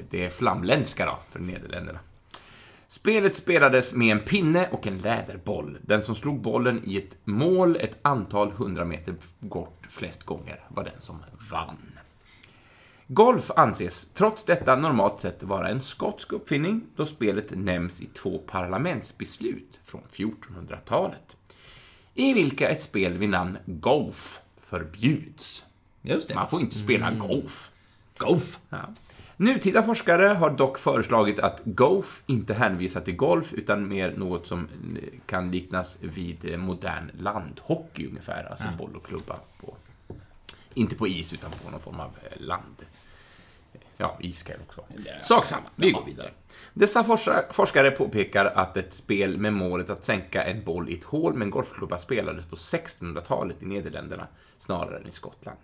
det 0.10 0.26
är 0.26 0.30
flamländska 0.30 1.06
då, 1.06 1.20
för 1.32 1.40
Nederländerna. 1.40 2.00
Spelet 2.88 3.36
spelades 3.36 3.94
med 3.94 4.12
en 4.12 4.24
pinne 4.24 4.68
och 4.72 4.88
en 4.88 4.98
läderboll. 4.98 5.78
Den 5.82 6.04
som 6.04 6.16
slog 6.16 6.42
bollen 6.42 6.82
i 6.84 6.98
ett 6.98 7.18
mål 7.24 7.76
ett 7.76 7.98
antal 8.02 8.52
hundra 8.52 8.86
meter 8.86 9.16
bort 9.40 9.88
flest 9.90 10.24
gånger 10.24 10.60
var 10.70 10.84
den 10.84 11.02
som 11.02 11.24
vann. 11.52 11.78
Golf 13.08 13.52
anses 13.56 14.10
trots 14.14 14.44
detta 14.44 14.76
normalt 14.76 15.22
sett 15.22 15.44
vara 15.44 15.70
en 15.70 15.82
skotsk 15.82 16.34
uppfinning 16.34 16.82
då 16.96 17.06
spelet 17.06 17.52
nämns 17.52 18.02
i 18.02 18.06
två 18.06 18.38
parlamentsbeslut 18.38 19.80
från 19.86 20.02
1400-talet. 20.14 21.38
I 22.16 22.34
vilka 22.34 22.70
ett 22.70 22.82
spel 22.82 23.18
vid 23.18 23.30
namn 23.30 23.58
golf 23.66 24.42
förbjuds. 24.62 25.66
Just 26.02 26.28
det. 26.28 26.36
Man 26.36 26.50
får 26.50 26.62
inte 26.62 26.78
spela 26.78 27.12
golf. 27.12 27.72
Golf. 28.18 28.60
Ja. 28.70 28.94
Nutida 29.38 29.84
forskare 29.84 30.26
har 30.26 30.50
dock 30.50 30.78
föreslagit 30.78 31.40
att 31.40 31.62
golf 31.64 32.24
inte 32.26 32.54
hänvisar 32.54 33.02
till 33.02 33.16
golf 33.16 33.54
utan 33.54 33.88
mer 33.88 34.14
något 34.18 34.48
som 34.48 34.68
eh, 34.96 35.20
kan 35.26 35.52
liknas 35.52 35.98
vid 36.02 36.52
eh, 36.52 36.58
modern 36.58 37.12
landhockey 37.20 38.08
ungefär, 38.08 38.44
alltså 38.44 38.66
boll 38.78 38.96
och 38.96 39.06
klubba 39.06 39.40
på, 39.66 39.76
inte 40.74 40.96
på 40.96 41.08
is 41.08 41.34
utan 41.34 41.52
på 41.52 41.72
någon 41.72 41.80
form 41.80 42.00
av 42.00 42.10
eh, 42.24 42.42
land. 42.42 42.76
Ja, 44.02 44.18
iskall 44.20 44.56
också. 44.68 44.84
Sak 45.22 45.46
samma. 45.46 45.70
Vi 45.76 45.92
går 45.92 46.06
vidare. 46.06 46.32
Dessa 46.74 47.04
forskare 47.52 47.92
påpekar 47.92 48.46
att 48.46 48.78
ett 48.78 48.94
spel 48.94 49.38
med 49.38 49.54
målet 49.54 49.90
att 49.90 50.06
sänka 50.06 50.44
en 50.44 50.64
boll 50.64 50.90
i 50.90 50.98
ett 50.98 51.04
hål 51.04 51.34
med 51.34 51.46
en 51.46 51.50
golfklubba 51.50 51.98
spelades 51.98 52.46
på 52.46 52.56
1600-talet 52.56 53.64
i 53.64 53.66
Nederländerna 53.66 54.28
snarare 54.58 54.98
än 54.98 55.08
i 55.08 55.12
Skottland. 55.12 55.58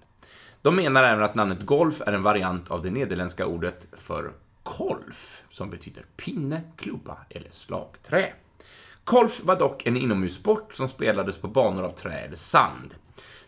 De 0.61 0.75
menar 0.75 1.03
även 1.03 1.23
att 1.23 1.35
namnet 1.35 1.61
golf 1.61 2.01
är 2.01 2.13
en 2.13 2.23
variant 2.23 2.71
av 2.71 2.83
det 2.83 2.91
nederländska 2.91 3.45
ordet 3.45 3.87
för 3.91 4.31
kolf, 4.63 5.43
som 5.49 5.69
betyder 5.69 6.05
pinne, 6.17 6.61
klubba 6.75 7.17
eller 7.29 7.49
slagträ. 7.51 8.33
Golf 9.03 9.41
var 9.43 9.59
dock 9.59 9.85
en 9.85 9.97
inomhussport 9.97 10.73
som 10.73 10.87
spelades 10.87 11.37
på 11.37 11.47
banor 11.47 11.83
av 11.83 11.91
trä 11.91 12.19
eller 12.19 12.35
sand. 12.35 12.93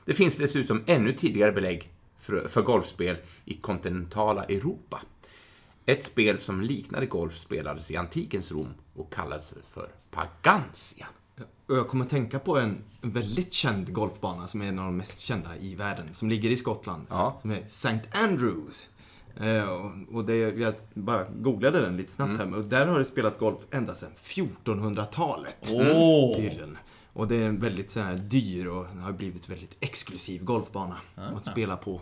Det 0.05 0.13
finns 0.13 0.37
dessutom 0.37 0.83
ännu 0.87 1.13
tidigare 1.13 1.51
belägg 1.51 1.91
för, 2.19 2.47
för 2.47 2.61
golfspel 2.61 3.17
i 3.45 3.53
kontinentala 3.57 4.43
Europa. 4.43 5.01
Ett 5.85 6.05
spel 6.05 6.39
som 6.39 6.61
liknade 6.61 7.05
golf 7.05 7.37
spelades 7.37 7.91
i 7.91 7.97
antikens 7.97 8.51
Rom 8.51 8.73
och 8.95 9.13
kallades 9.13 9.53
för 9.73 9.89
Pagantia. 10.11 11.07
Och 11.67 11.75
jag 11.77 11.87
kommer 11.87 12.03
att 12.05 12.09
tänka 12.11 12.39
på 12.39 12.57
en 12.57 12.77
väldigt 13.01 13.53
känd 13.53 13.93
golfbana 13.93 14.47
som 14.47 14.61
är 14.61 14.65
en 14.65 14.79
av 14.79 14.85
de 14.85 14.97
mest 14.97 15.19
kända 15.19 15.57
i 15.57 15.75
världen. 15.75 16.13
Som 16.13 16.29
ligger 16.29 16.49
i 16.49 16.57
Skottland. 16.57 17.05
Ja. 17.09 17.37
Som 17.41 17.51
är 17.51 17.59
St. 17.65 17.99
Andrews. 18.11 18.85
Eh, 19.37 19.69
och- 20.11 20.25
det, 20.25 20.35
jag 20.37 20.73
bara 20.93 21.25
googlade 21.39 21.81
den 21.81 21.97
lite 21.97 22.11
snabbt 22.11 22.37
här. 22.37 22.55
Och 22.55 22.65
där 22.65 22.85
har 22.85 22.99
det 22.99 23.05
spelats 23.05 23.37
golf 23.37 23.57
ända 23.71 23.95
sedan 23.95 24.09
1400-talet. 24.17 25.57
Åh. 25.71 26.35
Tydligen. 26.35 26.77
Och 27.19 27.27
det 27.27 27.35
är 27.35 27.45
en 27.45 27.59
väldigt 27.59 27.91
så 27.91 27.99
här, 27.99 28.15
dyr 28.15 28.65
och 28.67 28.85
har 28.85 29.11
blivit 29.11 29.49
väldigt 29.49 29.77
exklusiv 29.79 30.43
golfbana 30.43 30.97
att 31.15 31.45
spela 31.45 31.77
på. 31.77 32.01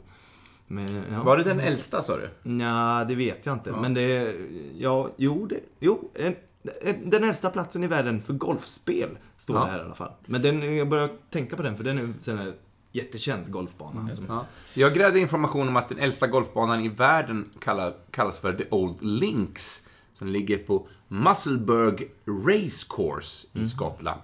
Men, 0.67 1.03
ja. 1.11 1.23
Var 1.23 1.37
det 1.37 1.43
den 1.43 1.59
äldsta, 1.59 2.03
sa 2.03 2.17
du? 2.17 2.29
Nja, 2.43 3.05
det 3.07 3.15
vet 3.15 3.45
jag 3.45 3.55
inte. 3.55 3.71
Men 3.71 3.93
det. 3.93 4.35
Ja, 4.77 5.09
jo, 5.17 5.45
det, 5.45 5.59
jo 5.79 6.11
en, 6.13 6.35
en, 6.81 7.09
den 7.09 7.23
äldsta 7.23 7.49
platsen 7.49 7.83
i 7.83 7.87
världen 7.87 8.21
för 8.21 8.33
golfspel 8.33 9.09
står 9.37 9.55
Ja. 9.55 9.65
det 9.65 9.71
här 9.71 9.79
i 9.79 9.81
alla 9.81 9.95
fall. 9.95 10.11
Men 10.25 10.41
den, 10.41 10.75
jag 10.75 10.89
börjar 10.89 11.09
tänka 11.29 11.55
på 11.55 11.63
den 11.63 11.77
för 11.77 11.83
den 11.83 11.97
är 11.97 12.31
en 12.31 12.37
här 12.37 12.53
jättekänd 12.91 13.51
golfbana. 13.51 14.15
Som, 14.15 14.25
Ja. 14.29 14.45
Jag 14.73 14.93
grävde 14.93 15.19
information 15.19 15.67
om 15.67 15.75
att 15.75 15.89
den 15.89 15.99
äldsta 15.99 16.27
golfbanan 16.27 16.81
i 16.81 16.89
världen 16.89 17.49
kallar, 17.59 17.93
kallas 18.11 18.39
för 18.39 18.53
The 18.53 18.65
Old 18.71 19.03
Links, 19.03 19.83
som 20.13 20.27
ligger 20.27 20.57
på 20.57 20.87
Musselburgh 21.07 22.03
Race 22.25 22.85
Course 22.89 23.47
i 23.53 23.65
Skottland. 23.65 24.21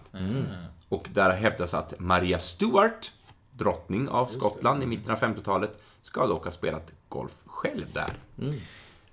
Och 0.93 1.09
där 1.13 1.29
hävdas 1.29 1.73
att 1.73 1.99
Maria 1.99 2.39
Stuart, 2.39 3.11
drottning 3.51 4.09
av 4.09 4.25
Skottland 4.25 4.83
i 4.83 4.85
mitten 4.85 5.11
av 5.11 5.19
50-talet, 5.19 5.81
ska 6.01 6.27
dock 6.27 6.43
ha 6.43 6.51
spelat 6.51 6.93
golf 7.09 7.31
själv 7.45 7.85
där. 7.93 8.13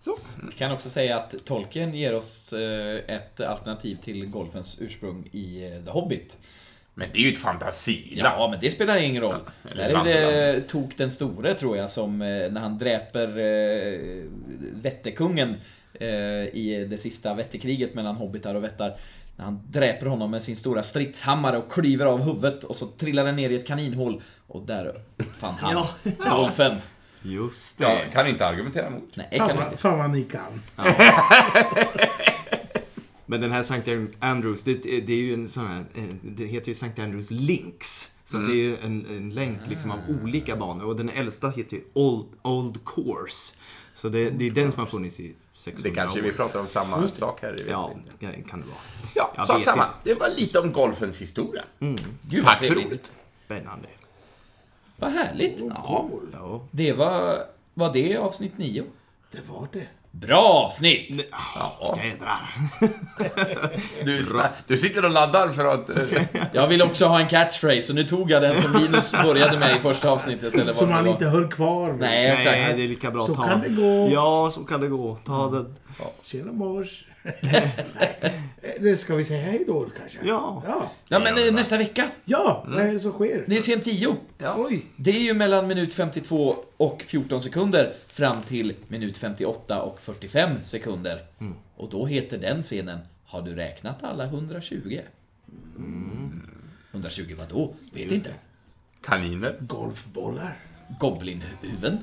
Så. 0.00 0.18
Jag 0.42 0.54
kan 0.54 0.72
också 0.72 0.90
säga 0.90 1.18
att 1.18 1.34
Tolkien 1.44 1.94
ger 1.94 2.14
oss 2.14 2.52
eh, 2.52 3.16
ett 3.16 3.40
alternativ 3.40 3.96
till 3.96 4.26
golfens 4.26 4.76
ursprung 4.80 5.28
i 5.32 5.64
eh, 5.64 5.84
The 5.84 5.90
Hobbit. 5.90 6.38
Men 6.94 7.08
det 7.12 7.18
är 7.18 7.22
ju 7.22 7.32
ett 7.32 7.38
fantasiland. 7.38 8.40
Ja, 8.40 8.48
men 8.50 8.60
det 8.60 8.70
spelar 8.70 8.96
ingen 8.96 9.22
roll. 9.22 9.40
eller 9.70 10.04
Där 10.04 10.06
är 10.06 10.52
det 10.52 10.60
Tok 10.60 10.96
den 10.96 11.10
store, 11.10 11.54
tror 11.54 11.76
jag, 11.76 11.90
som 11.90 12.22
eh, 12.22 12.52
när 12.52 12.60
han 12.60 12.78
dräper 12.78 13.26
Vätterkungen 14.72 15.56
eh, 16.00 16.08
i 16.54 16.86
det 16.90 16.98
sista 16.98 17.34
Vätterkriget 17.34 17.94
mellan 17.94 18.16
hobbitar 18.16 18.54
och 18.54 18.64
vättar. 18.64 18.96
När 19.40 19.44
han 19.44 19.60
dräper 19.68 20.06
honom 20.06 20.30
med 20.30 20.42
sin 20.42 20.56
stora 20.56 20.82
stridshammare 20.82 21.58
och 21.58 21.72
klyver 21.72 22.06
av 22.06 22.22
huvudet 22.22 22.64
och 22.64 22.76
så 22.76 22.86
trillar 22.86 23.24
den 23.24 23.36
ner 23.36 23.50
i 23.50 23.54
ett 23.56 23.66
kaninhål. 23.66 24.22
Och 24.46 24.66
där 24.66 25.02
uppfann 25.18 25.54
han 25.54 25.72
Ja. 25.72 25.88
golfen. 26.30 26.76
Just 27.22 27.78
det. 27.78 27.84
Jag 27.84 28.12
kan 28.12 28.26
inte 28.26 28.46
argumentera 28.46 28.86
emot. 28.86 29.02
Nej, 29.14 29.28
kan 29.30 29.48
Fan, 29.48 29.64
inte. 29.64 29.76
fan 29.76 29.98
vad 29.98 30.10
ni 30.10 30.22
kan. 30.22 30.60
Men 33.26 33.40
den 33.40 33.52
här 33.52 33.60
St. 33.60 34.06
Andrews, 34.18 34.62
det, 34.64 34.74
det 34.82 35.12
är 35.12 35.16
ju 35.16 35.34
en 35.34 35.48
sån 35.48 35.66
här... 35.66 35.84
eh, 35.94 36.04
Det 36.22 36.44
heter 36.46 36.68
ju 36.68 36.72
St. 36.72 37.02
Andrews 37.02 37.30
Links. 37.30 38.10
Så 38.24 38.36
det 38.38 38.52
är 38.52 38.56
ju 38.56 38.76
en, 38.78 39.06
en 39.06 39.30
länk 39.30 39.58
liksom 39.68 39.90
av 39.90 39.98
olika 40.22 40.56
banor. 40.56 40.84
Och 40.84 40.96
den 40.96 41.08
äldsta 41.08 41.50
heter 41.50 41.76
ju 41.76 41.82
Old, 41.92 42.26
Old 42.42 42.78
Course. 42.84 43.52
Så 43.94 44.08
det, 44.08 44.30
det 44.30 44.46
är 44.46 44.50
den 44.50 44.72
som 44.72 44.78
har 44.80 44.86
funnits 44.86 45.20
i 45.20 45.34
600 45.60 45.90
Det 45.90 45.94
kanske 45.94 46.18
år. 46.20 46.22
vi 46.24 46.32
pratar 46.32 46.60
om 46.60 46.66
samma 46.66 47.08
sak 47.08 47.42
här. 47.42 47.56
Ja, 47.68 47.90
det 48.18 48.26
kan 48.26 48.60
det 48.60 48.66
vara. 48.66 48.76
Ja, 49.14 49.32
Jag 49.36 49.46
sak 49.46 49.64
samma. 49.64 49.82
inte. 49.84 49.94
Det 50.04 50.14
var 50.14 50.28
lite 50.28 50.58
om 50.60 50.72
golfens 50.72 51.20
historia. 51.20 51.64
Gud 52.22 52.44
vad 52.44 52.44
Tack 52.44 52.64
för 52.64 52.86
ordet. 52.86 53.16
Spännande. 53.44 53.88
Vad 54.96 55.12
härligt. 55.12 55.60
Ja, 55.60 56.08
Ja. 56.32 56.66
det 56.70 56.92
var, 56.92 57.44
var 57.74 57.92
det 57.92 58.16
avsnitt 58.16 58.58
9. 58.58 58.84
Det 59.30 59.40
var 59.48 59.68
det. 59.72 59.86
Bra 60.12 60.42
avsnitt! 60.64 61.28
Ja. 61.54 61.98
Jädrar. 62.04 62.40
Du, 64.04 64.24
du 64.66 64.76
sitter 64.76 65.04
och 65.04 65.10
laddar 65.10 65.48
för 65.48 65.64
att... 65.64 65.90
eh, 65.90 66.22
Jag 66.52 66.66
vill 66.68 66.82
också 66.82 67.06
ha 67.06 67.20
en 67.20 67.28
catchphrase, 67.28 67.92
och 67.92 67.96
nu 67.96 68.04
tog 68.04 68.30
jag 68.30 68.42
den 68.42 68.60
som 68.60 68.72
Linus 68.72 69.12
började 69.24 69.58
med 69.58 69.76
i 69.76 69.80
första 69.80 70.10
avsnittet, 70.10 70.54
eller 70.54 70.64
vad 70.64 70.74
Som 70.74 70.88
det 70.88 70.94
han 70.94 71.04
var. 71.04 71.12
inte 71.12 71.26
höll 71.26 71.48
kvar 71.48 71.90
vid. 71.90 72.00
Nej, 72.00 72.26
exakt. 72.30 72.58
Nej, 72.58 72.74
det 72.76 72.82
är 72.82 72.88
lika 72.88 73.10
bra 73.10 73.26
Så 73.26 73.32
att 73.32 73.38
ta. 73.38 73.44
kan 73.48 73.60
det 73.60 73.68
gå. 73.68 74.08
Ja, 74.12 74.50
så 74.54 74.64
kan 74.64 74.80
det 74.80 74.88
gå. 74.88 75.16
Ta 75.26 75.50
den. 75.50 75.76
Tjena 76.24 76.52
mors. 76.52 77.04
Nej. 77.40 78.96
Ska 78.96 79.14
vi 79.14 79.24
säga 79.24 79.42
hej 79.42 79.64
då 79.66 79.90
kanske? 79.98 80.18
Ja. 80.22 80.62
Ja, 80.66 80.92
Ja, 81.08 81.18
men 81.18 81.38
eh, 81.48 81.54
nästa 81.54 81.78
vecka. 81.78 82.10
ja 82.24 82.64
vad 82.68 82.80
är 82.80 82.92
det 82.92 83.00
som 83.00 83.12
sker? 83.12 83.44
Det 83.46 83.56
är 83.56 83.60
scen 83.60 83.80
10. 83.80 84.16
Oj. 84.56 84.86
Det 84.96 85.10
är 85.10 85.20
ju 85.20 85.34
mellan 85.34 85.66
minut 85.66 85.94
52 85.94 86.56
och 86.76 87.02
14 87.06 87.40
sekunder 87.40 87.94
fram 88.08 88.42
till 88.42 88.74
minut 88.88 89.18
58 89.18 89.82
och 89.82 90.00
45 90.00 90.50
sekunder. 90.64 91.18
Och 91.76 91.90
då 91.90 92.06
heter 92.06 92.38
den 92.38 92.62
scenen 92.62 92.98
Har 93.24 93.42
du 93.42 93.54
räknat 93.54 94.04
alla 94.04 94.24
120? 94.24 95.00
120 96.92 97.34
vad 97.38 97.48
då? 97.48 97.74
Vet 97.94 98.12
inte. 98.12 98.30
Kaniner. 99.02 99.56
Golfbollar. 99.60 100.56
Goblinhuvuden? 100.98 101.98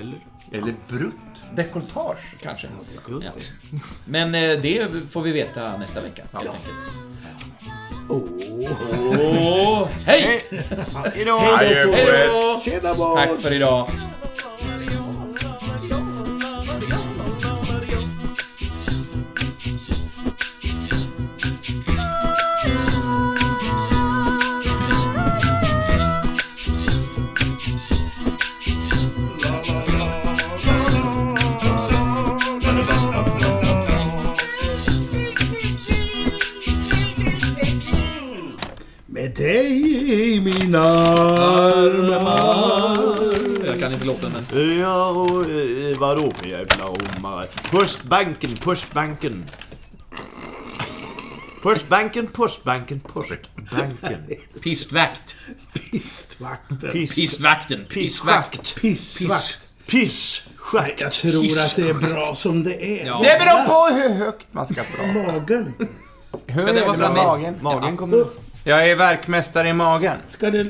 Eller? 0.00 0.18
Eller 0.52 0.74
brutt. 0.88 1.14
Dekolletage. 1.54 2.18
Kanske. 2.42 2.66
Ja. 3.22 3.30
Men 4.04 4.34
eh, 4.34 4.60
det 4.60 4.88
får 5.10 5.22
vi 5.22 5.32
veta 5.32 5.76
nästa 5.76 6.00
vecka, 6.00 6.22
helt 6.32 6.46
enkelt. 6.46 6.74
Åh. 8.10 9.88
Hej! 10.06 10.42
Hejdå! 11.14 11.38
På 11.38 11.56
Hej 11.56 11.72
er. 11.72 12.28
då! 12.28 12.60
Tjena. 12.64 12.94
Tack 12.94 13.40
för 13.40 13.52
idag. 13.52 13.88
Pushbanken, 48.04 48.56
pushbanken. 48.56 49.44
Pushbanken, 51.62 52.26
pushbanken, 52.26 53.00
pushbanken. 53.00 54.26
Pistvakt. 54.62 55.36
Pistvakten. 55.90 56.90
Piss, 56.92 57.14
Pistvakten. 57.14 57.86
pissschakt. 57.88 58.80
Pissvakt. 58.80 59.68
Pissschakt. 59.86 61.00
Jag 61.00 61.12
tror 61.12 61.58
att 61.58 61.76
det 61.76 61.88
är 61.88 61.94
bra 61.94 62.34
som 62.34 62.64
det 62.64 63.00
är. 63.00 63.06
Ja. 63.06 63.18
Det 63.22 63.38
beror 63.38 63.66
på 63.66 63.94
hur 63.94 64.08
högt 64.24 64.46
man 64.52 64.66
ska 64.66 64.82
dra. 64.82 65.06
Magen. 65.32 65.74
Hur 66.46 66.62
Ska 66.62 66.72
det 66.72 66.80
är 66.80 66.86
vara 66.86 66.96
med 66.96 66.98
framme? 67.06 67.22
magen? 67.22 67.54
Magen 67.60 67.96
kommer... 67.96 68.24
Jag 68.64 68.90
är 68.90 68.96
verkmästare 68.96 69.68
i 69.68 69.72
magen. 69.72 70.18
Ska 70.28 70.50
det 70.50 70.66